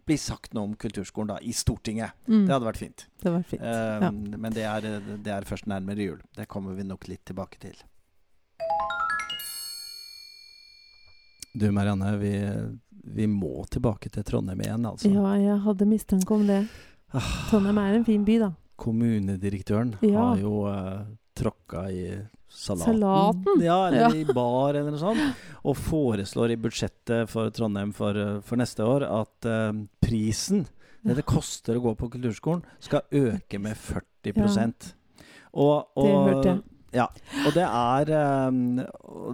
blir 0.08 0.20
sagt 0.20 0.52
noe 0.56 0.70
om 0.70 0.76
kulturskolen 0.76 1.32
da, 1.34 1.38
i 1.40 1.54
Stortinget. 1.56 2.16
Mm. 2.26 2.44
Det 2.46 2.54
hadde 2.56 2.68
vært 2.68 2.82
fint. 2.82 3.06
Det 3.22 3.32
var 3.36 3.48
fint. 3.48 3.62
Eh, 3.62 3.80
Ja. 4.02 4.10
Men 4.12 4.52
det 4.56 4.64
er, 4.66 4.86
det 5.22 5.30
er 5.32 5.46
først 5.48 5.68
nærmere 5.70 6.02
jul. 6.10 6.20
Det 6.36 6.48
kommer 6.50 6.74
vi 6.76 6.84
nok 6.86 7.06
litt 7.10 7.24
tilbake 7.28 7.60
til. 7.62 7.76
Du 11.52 11.70
Marianne, 11.70 12.16
vi, 12.16 12.32
vi 13.04 13.26
må 13.28 13.64
tilbake 13.70 14.08
til 14.12 14.24
Trondheim 14.24 14.60
igjen, 14.64 14.86
altså. 14.88 15.10
Ja, 15.12 15.34
jeg 15.36 15.58
hadde 15.66 15.88
mistanke 15.88 16.32
om 16.36 16.46
det. 16.48 16.62
Ah. 17.12 17.32
Trondheim 17.50 17.80
er 17.82 17.96
en 17.98 18.06
fin 18.06 18.22
by, 18.24 18.38
da. 18.40 18.52
Kommunedirektøren 18.80 19.96
Ja. 20.00 20.30
har 20.30 20.40
jo 20.40 20.62
uh, 20.64 21.02
tråkka 21.36 21.84
i 21.92 22.06
salaten. 22.48 22.96
Salaten? 23.02 23.60
Ja, 23.64 23.76
eller 23.88 24.06
Ja. 24.06 24.08
i 24.16 24.24
bar 24.24 24.74
eller 24.74 24.94
noe 24.94 25.02
sånt. 25.02 25.42
Og 25.62 25.76
foreslår 25.76 26.54
i 26.54 26.56
budsjettet 26.56 27.28
for 27.28 27.52
Trondheim 27.52 27.92
for, 27.92 28.16
eh, 28.16 28.40
for 28.40 28.56
neste 28.56 28.80
år 28.80 29.04
at 29.06 29.46
uh, 29.46 29.76
prisen, 30.00 30.64
det 31.04 31.18
det 31.20 31.26
koster 31.28 31.76
å 31.76 31.84
gå 31.84 31.94
på 31.98 32.08
kulturskolen, 32.16 32.64
skal 32.80 33.04
øke 33.12 33.60
med 33.60 33.76
40 33.76 34.94
og, 35.52 35.88
og, 35.98 36.04
Det 36.06 36.12
hørte 36.16 36.48
jeg. 36.48 36.60
Ja, 36.92 37.06
og 37.46 37.54
det 37.56 37.64
er, 37.64 38.48
um, 38.48 38.76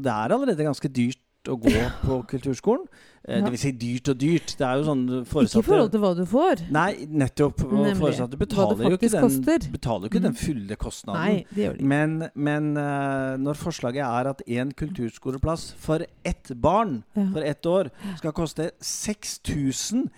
det 0.03 0.11
er 0.11 0.35
allerede 0.35 0.67
ganske 0.67 0.89
dyrt 0.91 1.23
å 1.51 1.57
gå 1.61 1.73
på 2.05 2.23
kulturskolen. 2.33 2.85
Eh, 3.25 3.27
Ja. 3.29 3.43
Det 3.45 3.51
vil 3.53 3.61
si 3.61 3.73
dyrt 3.77 4.09
og 4.09 4.17
dyrt. 4.17 4.55
Det 4.57 4.65
er 4.65 4.79
jo 4.81 4.85
sånn 4.87 5.03
Ikke 5.21 5.43
i 5.45 5.61
forhold 5.67 5.91
til 5.93 6.01
hva 6.01 6.15
du 6.17 6.23
får. 6.25 6.63
Nei, 6.73 7.05
nettopp. 7.05 7.61
Nemlig. 7.61 7.99
foresatte 7.99 8.39
betaler 8.41 8.89
jo 8.89 8.97
ikke 8.97 9.11
den, 9.13 9.29
betaler 9.75 10.09
ikke 10.09 10.23
mm. 10.23 10.27
den 10.29 10.37
fulle 10.39 10.77
kostnaden. 10.81 11.21
Nei, 11.21 11.45
det 11.51 11.61
gjør 11.65 11.75
de 11.77 11.81
ikke. 11.83 11.89
Men, 11.93 12.11
men 12.35 12.71
uh, 12.79 13.37
når 13.43 13.55
forslaget 13.61 14.01
er 14.07 14.25
at 14.33 14.41
én 14.47 14.73
kulturskoleplass 14.73 15.75
for 15.77 15.99
ett 16.25 16.49
barn 16.57 17.03
Ja. 17.19 17.27
for 17.35 17.43
ett 17.45 17.67
år 17.67 17.91
skal 18.17 18.33
koste 18.33 18.71
6130 18.81 20.09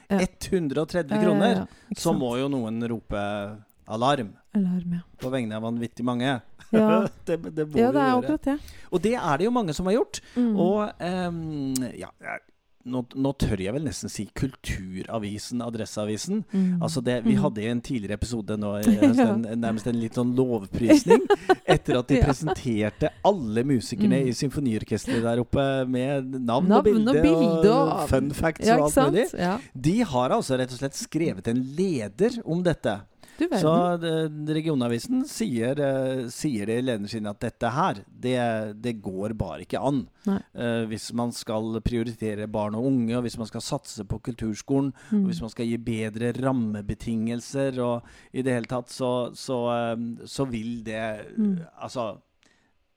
kroner, 1.11 1.51
Ja, 1.51 1.67
ja. 1.67 1.97
Så 1.99 2.13
må 2.15 2.37
jo 2.39 2.47
noen 2.53 2.79
rope 2.89 3.19
alarm 3.91 4.37
Alarm, 4.55 4.93
ja. 4.99 5.01
på 5.23 5.31
vegne 5.31 5.57
av 5.57 5.63
vanvittig 5.63 6.05
mange. 6.05 6.41
Ja, 6.75 7.07
det, 7.27 7.37
det 7.55 7.69
må 7.71 7.79
ja 7.79 7.91
det 7.95 8.01
er 8.03 8.15
akkurat 8.19 8.43
det. 8.51 8.59
Og 8.91 9.03
det 9.03 9.15
er 9.19 9.37
det 9.39 9.45
jo 9.47 9.51
mange 9.55 9.75
som 9.75 9.87
har 9.87 9.95
gjort. 10.01 10.21
Mm. 10.35 10.55
Og 10.59 11.03
um, 11.03 11.75
ja, 11.99 12.09
nå, 12.91 13.03
nå 13.15 13.31
tør 13.39 13.61
jeg 13.61 13.75
vel 13.77 13.85
nesten 13.85 14.09
si 14.11 14.25
Kulturavisen, 14.35 15.61
Adresseavisen. 15.63 16.45
Mm. 16.51 16.81
Altså 16.83 17.03
det, 17.05 17.19
Vi 17.25 17.35
Mm. 17.37 17.43
hadde 17.43 17.63
i 17.63 17.67
en 17.69 17.81
tidligere 17.81 18.15
episode 18.17 18.57
nå, 18.59 18.71
en, 18.81 19.21
en, 19.47 19.61
nærmest 19.61 19.87
en 19.87 20.01
litt 20.01 20.15
sånn 20.17 20.33
lovprisning 20.39 21.27
etter 21.75 21.99
at 22.01 22.09
de 22.09 22.21
presenterte 22.25 23.11
alle 23.25 23.63
musikerne 23.65 24.23
Mm. 24.23 24.29
i 24.29 24.33
symfoniorkesteret 24.35 25.23
der 25.23 25.41
oppe 25.45 25.67
med 25.87 26.33
navn, 26.41 26.67
Navn 26.69 26.73
og 26.81 26.85
bilde 26.85 27.11
og 27.15 27.23
bilde 27.23 27.71
og, 27.71 27.93
og- 28.01 28.09
fun 28.11 28.31
facts 28.35 28.67
ja, 28.67 28.79
og 28.81 28.89
alt 28.89 29.13
mulig. 29.13 29.29
Ja. 29.39 29.59
De 29.75 29.97
har 30.03 30.31
altså 30.35 30.59
rett 30.59 30.73
og 30.75 30.79
slett 30.83 30.97
skrevet 30.99 31.47
en 31.53 31.63
leder 31.77 32.41
om 32.45 32.63
dette. 32.67 32.99
Så 33.63 33.73
Regionavisen 34.55 35.25
sier, 35.29 35.79
eh, 35.81 36.27
sier 36.29 36.67
det 36.69 36.79
i 36.79 36.85
lederen 36.85 37.09
sin 37.09 37.27
at 37.31 37.41
dette 37.41 37.71
her, 37.73 38.01
det, 38.09 38.37
det 38.83 38.95
går 39.03 39.35
bare 39.39 39.65
ikke 39.65 39.81
an. 39.81 40.03
Eh, 40.55 40.85
hvis 40.91 41.13
man 41.17 41.33
skal 41.33 41.81
prioritere 41.85 42.47
barn 42.51 42.75
og 42.79 42.85
unge, 42.91 43.17
og 43.17 43.23
hvis 43.25 43.39
man 43.41 43.47
skal 43.51 43.61
satse 43.65 44.05
på 44.05 44.21
kulturskolen, 44.23 44.93
Mm. 45.11 45.23
og 45.25 45.27
hvis 45.31 45.41
man 45.41 45.51
skal 45.51 45.67
gi 45.67 45.77
bedre 45.77 46.33
rammebetingelser 46.37 47.79
og 47.83 48.03
i 48.33 48.43
det 48.43 48.53
hele 48.55 48.67
tatt, 48.71 48.91
så, 48.93 49.31
så, 49.37 49.59
eh, 49.75 50.27
så 50.27 50.47
vil 50.51 50.83
det 50.85 51.01
Mm. 51.39 51.59
Altså 51.83 52.19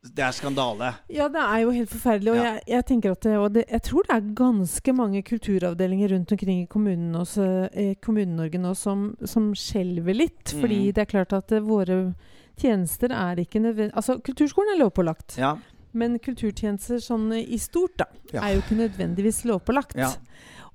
Det 0.03 0.19
er 0.19 0.33
skandale. 0.35 0.89
Ja, 1.09 1.29
det 1.31 1.39
er 1.39 1.59
jo 1.63 1.69
helt 1.71 1.89
forferdelig. 1.89 2.31
Og 2.33 2.35
Ja. 2.37 2.43
jeg, 2.43 2.63
jeg 2.67 2.85
tenker 2.89 3.11
at 3.15 3.21
det, 3.23 3.37
og 3.39 3.53
det, 3.55 3.63
jeg 3.71 3.81
tror 3.87 4.03
det 4.03 4.15
er 4.17 4.33
ganske 4.35 4.93
mange 4.93 5.21
kulturavdelinger 5.23 6.11
rundt 6.11 6.31
omkring 6.35 6.63
i 6.63 6.67
kommunen 6.67 7.15
eh, 7.15 7.95
Kommune-Norge 8.03 8.59
nå 8.59 8.73
som, 8.75 9.15
som 9.23 9.53
skjelver 9.55 10.13
litt. 10.13 10.51
Mm. 10.53 10.59
Fordi 10.61 10.79
det 10.91 11.05
er 11.05 11.11
klart 11.13 11.33
at 11.33 11.51
eh, 11.55 11.63
våre 11.63 12.15
tjenester 12.59 13.15
er 13.15 13.39
ikke 13.41 13.61
nødvendig 13.63 13.95
Altså, 13.95 14.19
kulturskolen 14.19 14.75
er 14.75 14.83
lovpålagt. 14.83 15.37
Ja. 15.39 15.55
Men 15.93 16.19
kulturtjenester 16.19 16.99
sånn 16.99 17.31
eh, 17.31 17.47
i 17.55 17.57
stort 17.61 17.95
da, 18.03 18.09
Ja. 18.33 18.43
er 18.43 18.57
jo 18.57 18.61
ikke 18.65 18.79
nødvendigvis 18.83 19.45
lovpålagt. 19.47 19.95
Ja. 19.95 20.11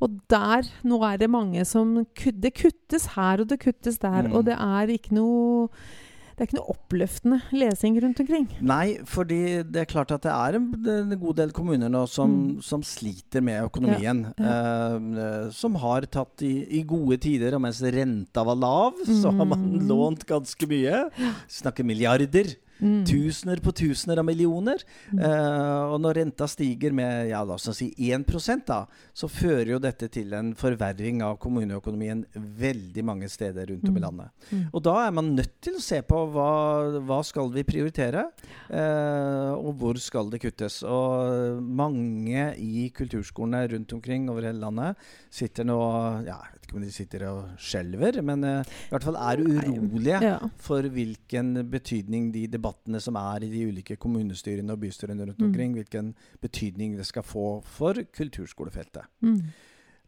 Og 0.00 0.20
der, 0.30 0.62
nå 0.86 1.02
er 1.04 1.18
det 1.18 1.28
mange 1.28 1.64
som 1.66 2.06
Det 2.14 2.54
kuttes 2.54 3.08
her, 3.16 3.40
og 3.42 3.48
det 3.48 3.60
kuttes 3.60 3.98
der. 3.98 4.28
Mm. 4.28 4.32
Og 4.38 4.44
det 4.46 4.54
er 4.56 4.86
ikke 4.94 5.12
noe 5.12 5.68
Det 6.38 6.44
er 6.44 6.46
ikke 6.52 6.58
noe 6.60 6.70
oppløftende 6.70 7.36
lesing 7.50 7.96
rundt 7.98 8.20
omkring. 8.22 8.44
Nei, 8.62 8.98
fordi 9.10 9.38
det 9.66 9.80
er 9.82 9.88
klart 9.90 10.12
at 10.14 10.22
det 10.22 10.30
er 10.30 10.54
en, 10.54 10.68
god 11.18 11.34
del 11.40 11.50
kommuner 11.50 11.90
nå 11.90 12.04
som, 12.08 12.30
Mm. 12.30 12.62
som 12.62 12.84
sliter 12.86 13.42
med 13.42 13.64
økonomien. 13.66 14.20
eh, 14.38 15.50
som 15.50 15.74
har 15.82 16.06
tatt 16.06 16.40
i, 16.46 16.62
i 16.78 16.84
gode 16.86 17.18
tider, 17.18 17.54
og 17.58 17.60
mens 17.64 17.82
renta 17.82 18.44
var 18.46 18.54
lav, 18.54 18.94
så 19.04 19.32
har 19.34 19.44
man 19.50 19.58
Mm. 19.66 19.88
lånt 19.88 20.24
ganske 20.30 20.68
mye. 20.70 21.10
Snakker 21.50 21.82
milliarder. 21.84 22.54
Mm. 22.80 23.04
Tusener 23.08 23.62
på 23.62 23.72
tusener 23.72 24.20
av 24.20 24.26
millioner. 24.28 24.82
Mm. 25.12 25.20
Uh, 25.22 25.94
og 25.94 25.98
når 26.04 26.20
renta 26.22 26.48
stiger 26.50 26.94
med 26.94 27.28
ja, 27.30 27.42
la 27.46 27.56
oss 27.56 27.68
si 27.76 27.90
1 28.10 28.26
da, 28.66 28.84
så 29.14 29.28
fører 29.28 29.74
jo 29.74 29.80
dette 29.82 30.08
til 30.12 30.32
en 30.36 30.54
forverring 30.58 31.22
av 31.26 31.38
kommuneøkonomien 31.42 32.24
veldig 32.34 33.04
mange 33.04 33.28
steder 33.28 33.72
rundt 33.72 33.88
om 33.88 33.96
i 33.96 33.98
Mm. 33.98 34.04
landet. 34.04 34.30
Mm. 34.52 34.64
Og 34.72 34.82
da 34.82 34.94
er 35.06 35.10
man 35.10 35.34
nødt 35.34 35.60
til 35.60 35.74
å 35.74 35.82
se 35.82 36.00
på 36.02 36.20
hva, 36.32 37.00
hva 37.02 37.22
skal 37.24 37.50
vi 37.50 37.64
prioritere, 37.66 38.28
uh, 38.70 39.52
og 39.58 39.74
hvor 39.78 39.98
skal 39.98 40.30
det 40.30 40.40
kuttes. 40.40 40.82
Og 40.82 41.62
mange 41.62 42.54
i 42.58 42.88
kulturskolene 42.94 43.66
rundt 43.74 43.92
omkring 43.92 44.28
over 44.30 44.42
hele 44.42 44.60
landet 44.60 44.96
sitter 45.30 45.64
nå 45.64 45.78
ja, 46.26 46.38
vet 46.68 46.74
ikke 46.74 46.76
om 46.76 46.84
de 46.84 46.92
sitter 46.92 47.24
og 47.28 47.48
skjelver, 47.58 48.20
men 48.22 48.44
uh, 48.44 48.60
i 48.60 48.90
hvert 48.92 49.04
fall 49.08 49.16
er 49.16 49.40
urolige 49.40 50.20
Ja. 50.22 50.38
for 50.60 50.82
hvilken 50.82 51.54
betydning 51.70 52.30
de 52.34 52.46
debattene 52.46 53.00
som 53.00 53.16
er 53.16 53.42
i 53.44 53.48
de 53.48 53.64
ulike 53.70 53.96
kommunestyrene 53.96 54.72
og 54.72 54.80
bystyrene 54.80 55.24
rundt 55.26 55.38
Mm. 55.40 55.46
omkring, 55.48 55.72
hvilken 55.74 56.14
betydning 56.42 56.96
det 56.98 57.06
skal 57.06 57.22
få 57.22 57.62
for 57.64 57.94
kulturskolefeltet. 58.12 59.02
Mm. 59.22 59.42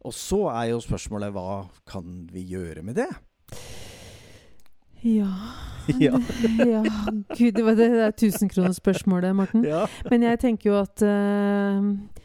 Og 0.05 0.13
så 0.13 0.47
er 0.53 0.71
jo 0.71 0.81
spørsmålet 0.81 1.33
hva 1.33 1.69
kan 1.87 2.29
vi 2.33 2.43
gjøre 2.45 2.83
med 2.83 2.95
det? 2.97 3.09
Ja 5.05 5.27
Ja. 5.99 6.13
ja, 6.59 6.83
gud, 7.39 7.53
det 7.57 7.65
var 7.65 7.75
det, 7.75 7.91
det 7.91 8.03
er 8.05 8.11
tusenkronersspørsmålet, 8.11 9.35
Morten. 9.35 9.65
Ja. 9.65 9.87
Men 10.11 10.23
jeg 10.23 10.39
tenker 10.39 10.71
jo 10.71 10.77
at 10.79 11.03
eh, 11.03 12.20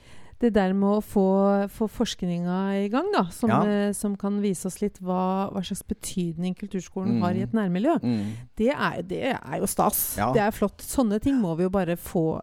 det 0.46 0.54
der 0.56 0.74
med 0.78 1.00
å 1.00 1.02
få, 1.04 1.26
få 1.74 1.88
forskninga 1.92 2.58
i 2.86 2.88
gang, 2.94 3.10
da, 3.14 3.26
som, 3.34 3.50
Ja. 3.52 3.60
eh, 3.66 3.92
som 3.98 4.16
kan 4.22 4.40
vise 4.44 4.70
oss 4.70 4.80
litt 4.82 5.00
hva, 5.02 5.50
hva 5.52 5.62
slags 5.66 5.84
betydning 5.90 6.56
kulturskolen 6.56 7.18
Mm. 7.18 7.22
har 7.26 7.34
i 7.36 7.44
et 7.46 7.54
nærmiljø, 7.58 7.98
Mm. 8.02 8.34
det 8.56 8.70
er, 8.72 9.02
det 9.04 9.24
er 9.36 9.60
jo 9.60 9.66
stas. 9.68 10.16
Ja. 10.18 10.32
Det 10.34 10.42
er 10.42 10.52
flott. 10.56 10.78
Sånne 10.86 11.20
ting 11.22 11.42
må 11.42 11.56
vi 11.58 11.64
jo 11.68 11.70
bare 11.74 11.98
få 11.98 12.40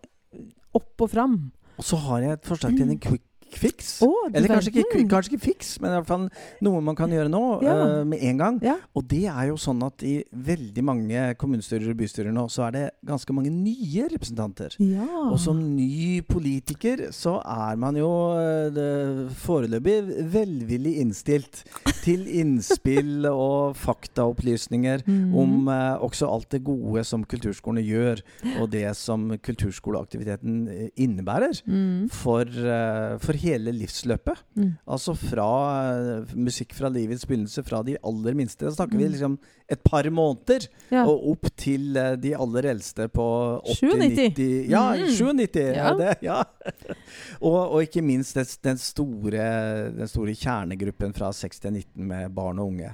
opp 0.74 1.00
og 1.04 1.10
fram. 1.10 1.52
Og 1.78 1.84
så 1.84 1.96
har 1.98 2.20
jeg 2.20 2.32
et 2.38 2.42
forslag 2.48 2.76
til 2.76 2.90
en 2.90 2.98
quick 2.98 3.22
fix. 3.60 4.02
Oh, 4.02 4.28
Eller 4.32 4.48
kanskje 4.48 4.72
ikke, 4.82 5.02
kanskje 5.10 5.32
ikke 5.34 5.44
fiks, 5.44 5.80
men 5.80 5.90
i 5.92 5.96
hvert 5.98 6.06
fall 6.08 6.28
noe 6.62 6.80
man 6.80 6.96
kan 6.98 7.10
gjøre 7.10 7.28
nå 7.32 7.42
Ja. 7.62 7.74
uh, 8.00 8.04
med 8.08 8.22
en 8.22 8.38
gang. 8.38 8.60
Ja. 8.62 8.76
Og 8.96 9.06
det 9.08 9.24
er 9.28 9.48
jo 9.50 9.56
sånn 9.60 9.82
at 9.86 10.02
i 10.02 10.24
veldig 10.32 10.84
mange 10.84 11.34
kommunestyrer 11.40 11.90
og 11.90 11.96
bystyrer 12.00 12.32
nå, 12.32 12.46
så 12.50 12.66
er 12.68 12.72
det 12.72 12.84
ganske 13.06 13.32
mange 13.32 13.50
nye 13.50 14.08
representanter. 14.12 14.76
ja. 14.78 15.06
Og 15.32 15.38
som 15.40 15.58
ny 15.76 16.20
politiker 16.22 17.08
så 17.12 17.38
er 17.44 17.76
man 17.76 17.96
jo 17.96 18.08
uh, 18.36 19.28
foreløpig 19.42 19.98
velvillig 20.32 20.96
innstilt 21.02 21.62
til 22.02 22.26
innspill 22.26 23.26
og 23.32 23.76
faktaopplysninger 23.76 25.02
Mm. 25.06 25.34
om 25.34 25.68
uh, 25.68 25.98
også 26.04 26.26
alt 26.30 26.48
det 26.52 26.62
gode 26.64 27.02
som 27.04 27.24
kulturskolene 27.24 27.82
gjør, 27.84 28.20
og 28.60 28.70
det 28.70 28.84
som 28.96 29.30
kulturskoleaktiviteten 29.42 30.90
innebærer 30.96 31.58
mm. 31.66 32.08
for, 32.12 32.44
for 33.22 33.38
hele 33.42 33.72
livsløpet. 33.74 34.40
Mm. 34.56 34.70
Altså 34.86 35.14
fra 35.18 35.48
eh, 35.92 36.34
musikk 36.38 36.72
fra 36.78 36.88
livets 36.92 37.26
begynnelse, 37.26 37.64
fra 37.66 37.82
de 37.86 37.96
aller 38.02 38.34
minste. 38.38 38.64
Da 38.66 38.72
snakker 38.76 38.96
vi 38.98 39.04
Mm. 39.08 39.12
liksom 39.16 39.38
et 39.72 39.82
par 39.84 40.04
måneder, 40.12 40.68
Ja. 40.92 41.06
og 41.08 41.22
opp 41.32 41.46
til 41.56 41.96
eh, 41.96 42.14
de 42.20 42.34
aller 42.36 42.66
eldste 42.74 43.06
på 43.08 43.24
97. 43.64 44.36
80-90 44.36 44.68
Ja, 44.68 44.82
Mm. 44.92 45.08
97! 45.08 45.56
Ja. 45.72 45.86
Ja. 45.86 45.94
det, 45.96 46.96
og, 47.48 47.56
og 47.72 47.78
ikke 47.86 48.02
minst 48.04 48.36
den, 48.36 48.46
den, 48.66 48.78
store, 48.78 49.46
den 49.96 50.10
store 50.10 50.34
kjernegruppen 50.36 51.14
fra 51.16 51.30
6 51.34 51.62
til 51.64 51.72
19 51.78 52.06
med 52.10 52.34
barn 52.36 52.60
og 52.60 52.68
unge. 52.74 52.92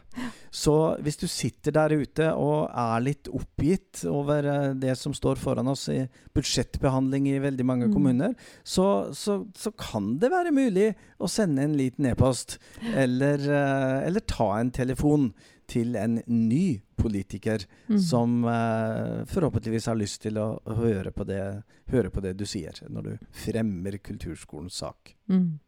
Så 0.55 0.75
hvis 1.05 1.19
du 1.21 1.27
sitter 1.29 1.75
der 1.77 1.97
ute 1.99 2.31
og 2.39 2.71
er 2.71 3.03
litt 3.05 3.29
oppgitt 3.35 4.05
over 4.09 4.47
eh, 4.49 4.71
det 4.79 4.95
som 5.01 5.13
står 5.17 5.41
foran 5.43 5.69
oss 5.75 5.89
i 5.93 6.05
budsjettbehandling 6.39 7.29
i 7.33 7.39
veldig 7.43 7.67
mange 7.67 7.87
Mm. 7.89 7.93
kommuner, 7.95 8.33
så, 8.67 9.11
så, 9.15 9.41
så 9.57 9.71
kan 9.79 10.17
det 10.21 10.31
være 10.33 10.51
mulig 10.55 10.89
å 11.23 11.29
sende 11.31 11.63
en 11.65 11.77
liten 11.79 12.07
e-post, 12.11 12.59
eller, 12.95 13.39
eh, 13.39 14.07
eller 14.09 14.21
ta 14.29 14.49
en 14.61 14.71
telefon 14.75 15.31
til 15.69 15.97
en 16.01 16.19
ny 16.27 16.81
politiker 16.99 17.63
Mm. 17.89 17.99
som 18.03 18.45
uh, 18.45 19.25
forhåpentligvis 19.31 19.87
har 19.87 19.97
lyst 19.97 20.23
til 20.23 20.37
å 20.41 20.59
høre 20.67 21.13
på, 21.15 21.25
det, 21.29 21.63
høre 21.93 22.11
på 22.11 22.21
det 22.25 22.35
du 22.37 22.45
sier, 22.49 22.75
når 22.89 23.03
du 23.07 23.13
fremmer 23.33 23.97
kulturskolens 24.03 24.77
sak. 24.83 25.15
Mm. 25.31 25.59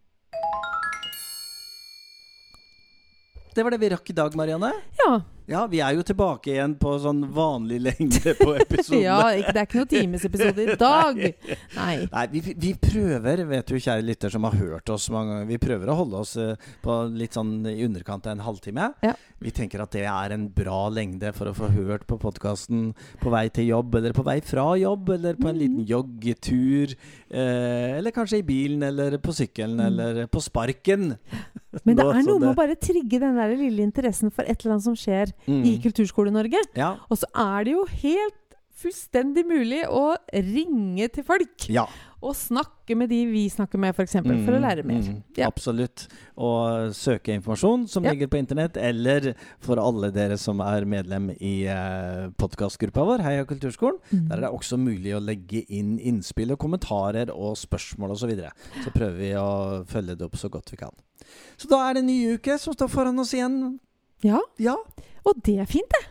Det 3.54 3.64
var 3.66 3.74
det 3.74 3.80
vi 3.82 3.88
rakk 3.90 4.10
i 4.10 4.16
dag, 4.16 4.36
Marianne. 4.38 4.72
Ja. 5.00 5.20
Ja, 5.48 5.66
vi 5.66 5.80
er 5.82 5.94
jo 5.96 6.02
tilbake 6.06 6.52
igjen 6.52 6.76
på 6.78 6.92
sånn 7.02 7.24
vanlig 7.34 7.80
lengde 7.82 8.34
på 8.38 8.52
episodene. 8.62 9.00
ja 9.02 9.16
ikke, 9.40 9.52
det 9.56 9.60
er 9.62 9.66
ikke 9.68 9.78
noen 9.80 9.90
timesepisode 9.90 10.62
i 10.62 10.76
dag. 10.78 11.18
Nei. 11.74 11.94
Nei, 12.12 12.24
vi, 12.34 12.42
vi 12.54 12.70
prøver, 12.78 13.42
vet 13.50 13.66
du 13.66 13.74
kjære 13.80 14.04
lytter 14.06 14.30
som 14.30 14.44
har 14.46 14.54
hørt 14.60 14.92
oss 14.94 15.08
mange 15.10 15.32
ganger, 15.34 15.48
vi 15.50 15.58
prøver 15.58 15.90
å 15.90 15.96
holde 16.02 16.20
oss 16.22 16.36
eh, 16.38 16.54
på 16.84 16.98
litt 17.16 17.34
sånn 17.34 17.56
i 17.66 17.80
underkant 17.86 18.28
av 18.30 18.36
en 18.36 18.44
halvtime. 18.46 18.90
Ja. 19.02 19.16
Vi 19.40 19.50
tenker 19.56 19.82
at 19.82 19.90
det 19.96 20.04
er 20.06 20.34
en 20.36 20.46
bra 20.54 20.84
lengde 20.92 21.32
for 21.34 21.50
å 21.50 21.56
få 21.56 21.70
hørt 21.72 22.06
på 22.06 22.18
podkasten 22.20 22.92
på 23.22 23.32
vei 23.32 23.46
til 23.50 23.70
jobb, 23.72 23.94
eller 23.98 24.14
på 24.14 24.22
vei 24.26 24.38
fra 24.44 24.68
jobb, 24.78 25.10
eller 25.16 25.34
på 25.40 25.48
en 25.48 25.56
Mhm. 25.56 25.60
liten 25.64 25.86
joggetur. 25.88 26.94
Eh, 27.30 27.96
eller 27.98 28.10
kanskje 28.14 28.38
i 28.38 28.46
bilen, 28.46 28.82
eller 28.86 29.18
på 29.18 29.32
sykkelen, 29.34 29.80
Mm. 29.80 29.86
eller 29.88 30.26
på 30.30 30.40
sparken. 30.44 31.16
Men 31.84 31.96
det 31.96 32.04
er 32.04 32.22
noe 32.26 32.38
med 32.38 32.50
å 32.50 32.54
bare 32.58 32.74
trigge 32.76 33.18
den 33.22 33.36
der 33.38 33.54
lille 33.56 33.82
interessen 33.82 34.30
for 34.30 34.42
et 34.42 34.60
eller 34.64 34.74
annet 34.76 34.84
som 34.84 34.94
skjer 34.98 35.32
Mm. 35.46 35.64
i 35.64 35.78
Kulturskole-Norge. 35.82 36.62
Ja. 36.76 36.94
Og 37.08 37.18
så 37.22 37.30
er 37.34 37.64
det 37.64 37.72
jo 37.78 37.86
helt 38.02 38.36
fullstendig 38.80 39.42
mulig 39.44 39.82
å 39.92 40.14
ringe 40.32 41.08
til 41.12 41.24
folk 41.26 41.66
ja. 41.68 41.82
og 42.24 42.32
snakke 42.36 42.96
med 42.96 43.10
de 43.12 43.18
vi 43.28 43.42
snakker 43.52 43.80
med, 43.80 43.92
f.eks., 43.92 44.14
for, 44.24 44.38
for 44.46 44.56
å 44.56 44.60
lære 44.62 44.84
mer. 44.88 45.02
Mm, 45.04 45.18
Ja. 45.36 45.50
Absolutt. 45.50 46.06
Og 46.40 46.94
søke 46.96 47.34
informasjon 47.36 47.86
som 47.92 48.04
Ja. 48.06 48.14
ligger 48.14 48.30
på 48.32 48.40
internett, 48.40 48.78
eller 48.80 49.34
for 49.60 49.76
alle 49.82 50.10
dere 50.16 50.38
som 50.40 50.62
er 50.64 50.86
medlem 50.88 51.28
i 51.36 51.66
eh, 51.68 52.30
podkastgruppa 52.40 53.04
vår, 53.04 53.24
Heia 53.26 53.44
Kulturskolen. 53.44 54.00
Mm. 54.14 54.24
Der 54.30 54.36
er 54.38 54.46
det 54.46 54.52
også 54.56 54.80
mulig 54.80 55.12
å 55.16 55.20
legge 55.20 55.64
inn 55.68 55.98
innspill 55.98 56.52
og 56.56 56.58
kommentarer 56.64 57.28
og 57.36 57.58
spørsmål 57.60 58.16
osv. 58.16 58.24
Så, 58.24 58.32
videre. 58.32 58.50
så 58.84 58.90
prøver 58.96 59.16
vi 59.20 59.30
å 59.36 59.84
følge 59.88 60.16
det 60.16 60.24
opp 60.24 60.36
så 60.40 60.48
godt 60.52 60.72
vi 60.72 60.80
kan. 60.80 60.96
Så 61.60 61.68
da 61.68 61.84
er 61.88 61.94
det 61.94 62.04
en 62.04 62.10
ny 62.10 62.18
uke 62.36 62.56
som 62.60 62.72
står 62.72 62.88
foran 62.88 63.18
oss 63.20 63.32
igjen. 63.36 63.78
Ja, 64.26 64.40
Ja, 64.58 64.76
og 65.24 65.42
det 65.44 65.58
er 65.60 65.68
fint, 65.70 65.88
det. 65.94 66.06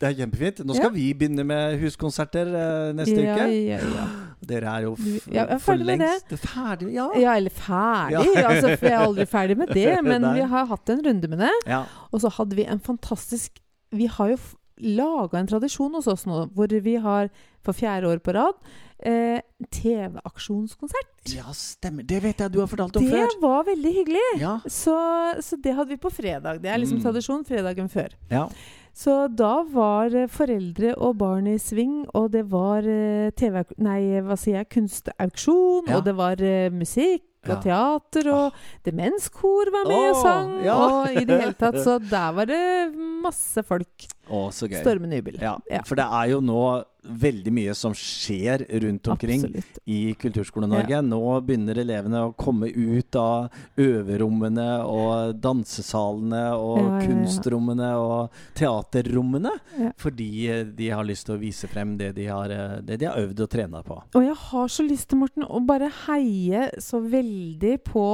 det 0.00 0.08
er 0.10 0.14
kjempefint. 0.24 0.60
Nå 0.66 0.74
skal 0.76 0.90
Ja. 0.90 0.94
vi 0.94 1.12
begynne 1.14 1.44
med 1.46 1.78
huskonserter 1.80 2.46
eh, 2.50 2.92
neste 2.98 3.22
ja, 3.22 3.34
uke. 3.34 3.48
Ja, 3.52 3.78
ja. 3.78 4.06
Dere 4.44 4.68
er 4.76 4.82
jo 4.84 4.96
Ja, 5.32 5.46
er 5.48 5.58
for 5.62 5.74
lengst 5.80 6.34
ferdig. 6.42 6.90
Ja. 6.92 7.06
ja, 7.16 7.36
eller 7.38 7.50
ferdig. 7.50 8.18
Ja. 8.36 8.48
altså, 8.50 8.74
for 8.76 8.86
jeg 8.90 8.92
er 8.98 9.04
aldri 9.06 9.26
ferdig 9.30 9.56
med 9.56 9.68
det. 9.72 9.86
Men 10.10 10.26
vi 10.34 10.42
har 10.50 10.66
hatt 10.66 10.90
en 10.92 11.00
runde 11.06 11.28
med 11.32 11.38
det. 11.46 11.54
ja. 11.66 11.84
Og 12.12 12.20
så 12.20 12.28
hadde 12.36 12.56
vi 12.58 12.66
en 12.68 12.80
fantastisk 12.80 13.60
Vi 13.94 14.06
har 14.10 14.34
jo 14.34 14.38
laga 14.82 15.38
en 15.38 15.46
tradisjon 15.46 15.92
hos 15.94 16.08
oss 16.10 16.24
nå 16.26 16.48
hvor 16.52 16.66
vi 16.82 16.96
har 16.98 17.28
for 17.62 17.72
fjerde 17.72 18.08
år 18.10 18.18
på 18.18 18.34
rad 18.34 18.56
eh, 19.02 19.40
TV-aksjonskonsert. 19.70 21.10
Ja, 21.34 21.50
stemmer. 21.56 22.04
Det 22.06 22.20
vet 22.22 22.38
jeg 22.44 22.52
du 22.52 22.60
har 22.60 22.68
fortalt 22.70 22.96
om 22.96 23.04
Det 23.04 23.10
før. 23.12 23.34
var 23.42 23.64
veldig 23.64 23.92
hyggelig. 23.98 24.24
Ja. 24.40 24.58
Så, 24.66 24.94
så 25.42 25.56
det 25.60 25.74
hadde 25.74 25.88
vi 25.94 25.96
på 26.00 26.12
fredag. 26.12 26.60
Det 26.62 26.70
er 26.70 26.78
liksom 26.78 26.98
Mm. 27.00 27.04
tradisjon 27.08 27.44
fredagen 27.44 27.88
før. 27.90 28.08
ja. 28.30 28.48
Så 28.96 29.26
da 29.34 29.64
var 29.64 30.06
eh, 30.14 30.28
foreldre 30.30 30.92
og 31.02 31.16
barn 31.18 31.48
i 31.50 31.56
sving, 31.58 32.06
og 32.14 32.30
det 32.30 32.44
var 32.48 32.78
eh, 32.86 33.30
TV 33.34 33.64
Nei, 33.82 34.20
hva 34.22 34.36
sier 34.38 34.60
jeg? 34.62 34.68
Kunstauksjon, 34.70 35.88
Ja. 35.88 35.96
og 35.98 36.04
det 36.04 36.14
var 36.14 36.36
eh, 36.40 36.70
musikk 36.70 37.22
og 37.50 37.58
teater, 37.60 38.28
og 38.32 38.52
demenskor 38.86 39.68
var 39.74 39.84
med 39.90 40.10
og 40.14 40.22
sang, 40.22 40.64
ja. 40.64 40.76
og 40.78 41.10
i 41.10 41.24
det 41.26 41.40
hele 41.42 41.52
tatt. 41.58 41.74
Så 41.84 41.98
der 41.98 42.30
var 42.32 42.46
det 42.46 42.94
masse 42.94 43.62
folk. 43.66 44.06
Å, 44.30 44.48
så 44.56 44.66
gøy. 44.70 44.80
Storme 44.80 45.10
jubel. 45.18 45.36
Ja, 45.42 45.58
Ja. 45.70 45.82
For 45.84 45.96
det 46.00 46.04
er 46.08 46.30
jo 46.32 46.40
nå 46.40 46.84
veldig 47.04 47.52
mye 47.52 47.74
som 47.76 47.92
skjer 47.92 48.62
rundt 48.80 49.08
omkring 49.12 49.42
Absolutt. 49.44 49.78
i 49.92 50.14
Kulturskole-Norge. 50.16 51.02
Nå 51.04 51.18
begynner 51.44 51.76
elevene 51.82 52.22
å 52.24 52.30
komme 52.32 52.70
ut 52.72 53.18
av 53.20 53.50
øverommene 53.76 54.68
og 54.88 55.34
dansesalene 55.44 56.40
og 56.56 56.78
Ja, 56.78 56.84
ja, 56.86 56.94
ja. 56.94 57.06
kunstrommene 57.10 57.90
og 58.00 58.30
teaterrommene. 58.56 59.52
Ja. 59.78 59.90
Fordi 60.00 60.30
eh, 60.48 60.64
de 60.64 60.88
har 60.94 61.04
lyst 61.04 61.26
til 61.28 61.36
å 61.36 61.42
vise 61.42 61.68
frem 61.68 61.96
det 62.00 62.14
de 62.16 62.26
har, 62.30 62.48
eh, 62.50 62.80
det 62.80 62.98
de 63.02 63.10
har 63.10 63.20
øvd 63.20 63.44
og 63.44 63.50
trena 63.52 63.82
på. 63.84 64.00
Og 64.14 64.24
jeg 64.24 64.34
har 64.48 64.68
så 64.72 64.86
lyst 64.88 65.08
til, 65.12 65.20
Morten, 65.20 65.44
å 65.44 65.60
bare 65.66 65.90
heie 66.06 66.70
så 66.80 67.00
veldig 67.04 67.76
på 67.84 68.08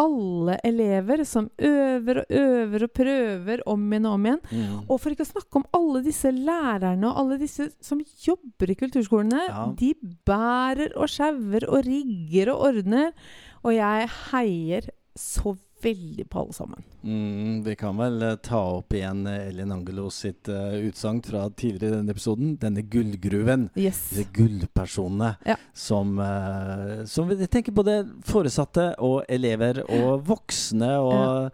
alle 0.00 0.56
elever 0.66 1.22
som 1.28 1.48
øver 1.60 2.22
og 2.22 2.36
øver 2.40 2.86
og 2.86 2.92
prøver 2.96 3.64
om 3.68 3.86
igjen 3.90 4.08
og 4.08 4.16
om 4.16 4.28
igjen. 4.28 4.42
Mm. 4.50 4.76
Og 4.88 5.00
for 5.00 5.14
ikke 5.14 5.26
å 5.26 5.30
snakke 5.30 5.60
om 5.60 5.66
alle 5.76 6.04
disse 6.06 6.32
lærerne 6.34 7.10
og 7.10 7.22
alle 7.22 7.40
disse 7.42 7.70
som 7.84 8.02
jobber 8.24 8.72
i 8.72 8.78
kulturskolene. 8.80 9.46
Ja. 9.48 9.66
De 9.76 9.94
bærer 10.26 10.96
og 10.96 11.10
sjauer 11.12 11.68
og 11.68 11.84
rigger 11.88 12.54
og 12.54 12.70
ordner. 12.70 13.12
Og 13.64 13.76
jeg 13.76 14.08
heier 14.30 14.92
så 15.18 15.52
veldig 15.52 15.69
på 15.80 16.40
alle 16.42 16.52
sammen. 16.56 16.82
Mm, 17.02 17.62
vi 17.64 17.74
kan 17.76 17.96
vel 17.96 18.22
eh, 18.22 18.36
ta 18.44 18.60
opp 18.76 18.92
igjen 18.94 19.24
eh, 19.26 19.48
Elin 19.48 19.72
Angelo 19.72 20.10
sitt 20.12 20.48
uh, 20.52 20.74
utsagn 20.84 21.22
fra 21.24 21.46
tidligere 21.50 21.94
i 21.94 21.96
denne 22.00 22.14
episoden. 22.14 22.54
Denne 22.60 22.82
gullgruven. 22.82 23.68
Yes. 23.74 24.02
Disse 24.10 24.26
gullpersonene 24.36 25.34
Ja. 25.48 25.56
som, 25.72 26.18
uh, 26.18 27.04
som 27.08 27.28
vi 27.30 27.46
tenker 27.46 27.72
både 27.72 27.96
foresatte 28.26 28.90
og 29.00 29.24
elever 29.28 29.82
og 29.86 30.26
voksne 30.28 30.90
og 31.00 31.50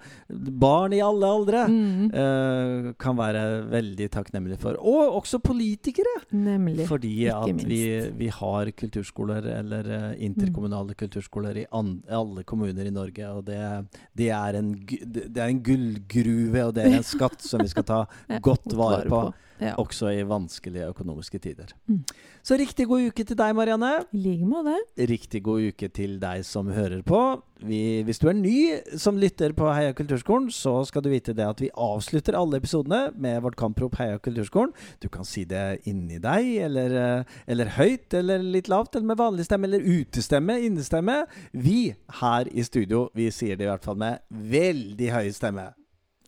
barn 0.60 0.96
i 0.96 1.02
alle 1.04 1.30
aldre 1.30 1.64
Mm, 1.66 2.10
uh, 2.12 2.92
kan 3.00 3.16
være 3.18 3.42
veldig 3.70 4.10
takknemlige 4.12 4.58
for. 4.60 4.76
Og 4.80 5.16
også 5.22 5.40
politikere! 5.42 6.12
nemlig. 6.32 6.86
Fordi 6.88 7.12
ikke 7.26 7.36
at 7.36 7.64
vi, 7.66 7.80
minst. 7.80 8.12
vi 8.18 8.28
har 8.28 8.70
kulturskoler, 8.76 9.46
eller 9.60 9.88
interkommunale 10.18 10.56
interkommunale 10.66 10.94
kulturskoler, 10.94 11.56
i 11.56 11.66
alle 11.70 12.44
kommuner 12.44 12.86
i 12.86 12.90
Norge. 12.90 13.28
Og 13.30 13.44
det, 13.46 13.86
det, 14.16 14.30
er 14.34 14.58
en, 14.58 14.70
det 14.86 15.36
er 15.36 15.48
en 15.48 15.62
gullgruve, 15.64 16.68
og 16.68 16.76
det 16.76 16.86
er 16.86 16.98
en 16.98 17.06
skatt 17.06 17.44
som 17.44 17.64
vi 17.64 17.72
skal 17.72 17.86
ta 17.88 18.00
godt 18.48 18.76
vare 18.78 19.04
på. 19.10 19.22
Ja. 19.60 19.74
Også 19.80 20.10
i 20.12 20.24
vanskelige 20.26 20.90
økonomiske 20.92 21.38
tider. 21.40 21.72
Mm. 21.88 22.02
Så 22.44 22.58
riktig 22.60 22.86
god 22.90 23.08
uke 23.08 23.24
til 23.24 23.38
deg, 23.38 23.54
Marianne. 23.56 23.92
I 24.12 24.20
like 24.20 24.48
måte. 24.48 24.76
Riktig 25.08 25.42
god 25.46 25.70
uke 25.70 25.88
til 25.88 26.18
deg 26.20 26.44
som 26.46 26.68
hører 26.72 27.00
på. 27.06 27.20
Vi, 27.64 28.02
hvis 28.04 28.20
du 28.20 28.28
er 28.28 28.36
ny 28.36 28.58
som 29.00 29.16
lytter 29.16 29.54
på 29.56 29.70
Heia 29.72 29.94
Kulturskolen, 29.96 30.50
så 30.52 30.74
skal 30.84 31.06
du 31.06 31.08
vite 31.10 31.32
det 31.36 31.46
at 31.48 31.62
vi 31.64 31.72
avslutter 31.72 32.36
alle 32.36 32.60
episodene 32.60 33.14
med 33.16 33.40
vårt 33.46 33.56
kamprop 33.56 33.96
Heia 34.00 34.20
Kulturskolen. 34.20 34.74
Du 35.00 35.08
kan 35.12 35.24
si 35.24 35.46
det 35.48 35.80
inni 35.88 36.20
deg, 36.20 36.52
eller, 36.68 36.96
eh, 37.00 37.36
eller 37.48 37.72
høyt, 37.78 38.12
eller 38.14 38.44
litt 38.44 38.68
lavt, 38.68 38.94
eller 38.94 39.14
med 39.14 39.22
vanlig 39.24 39.48
stemme, 39.48 39.70
eller 39.70 39.80
utestemme, 39.80 40.60
innestemme. 40.68 41.22
Vi 41.52 41.94
her 42.20 42.52
i 42.52 42.62
studio, 42.62 43.08
vi 43.16 43.30
sier 43.32 43.56
det 43.56 43.64
i 43.64 43.72
hvert 43.72 43.84
fall 43.84 43.96
med 43.96 44.20
veldig 44.30 45.14
høy 45.16 45.30
stemme. 45.32 45.70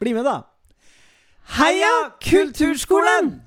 Bli 0.00 0.16
med, 0.16 0.24
da! 0.24 0.57
Heia 1.48 2.14
Kulturskolen! 2.20 3.42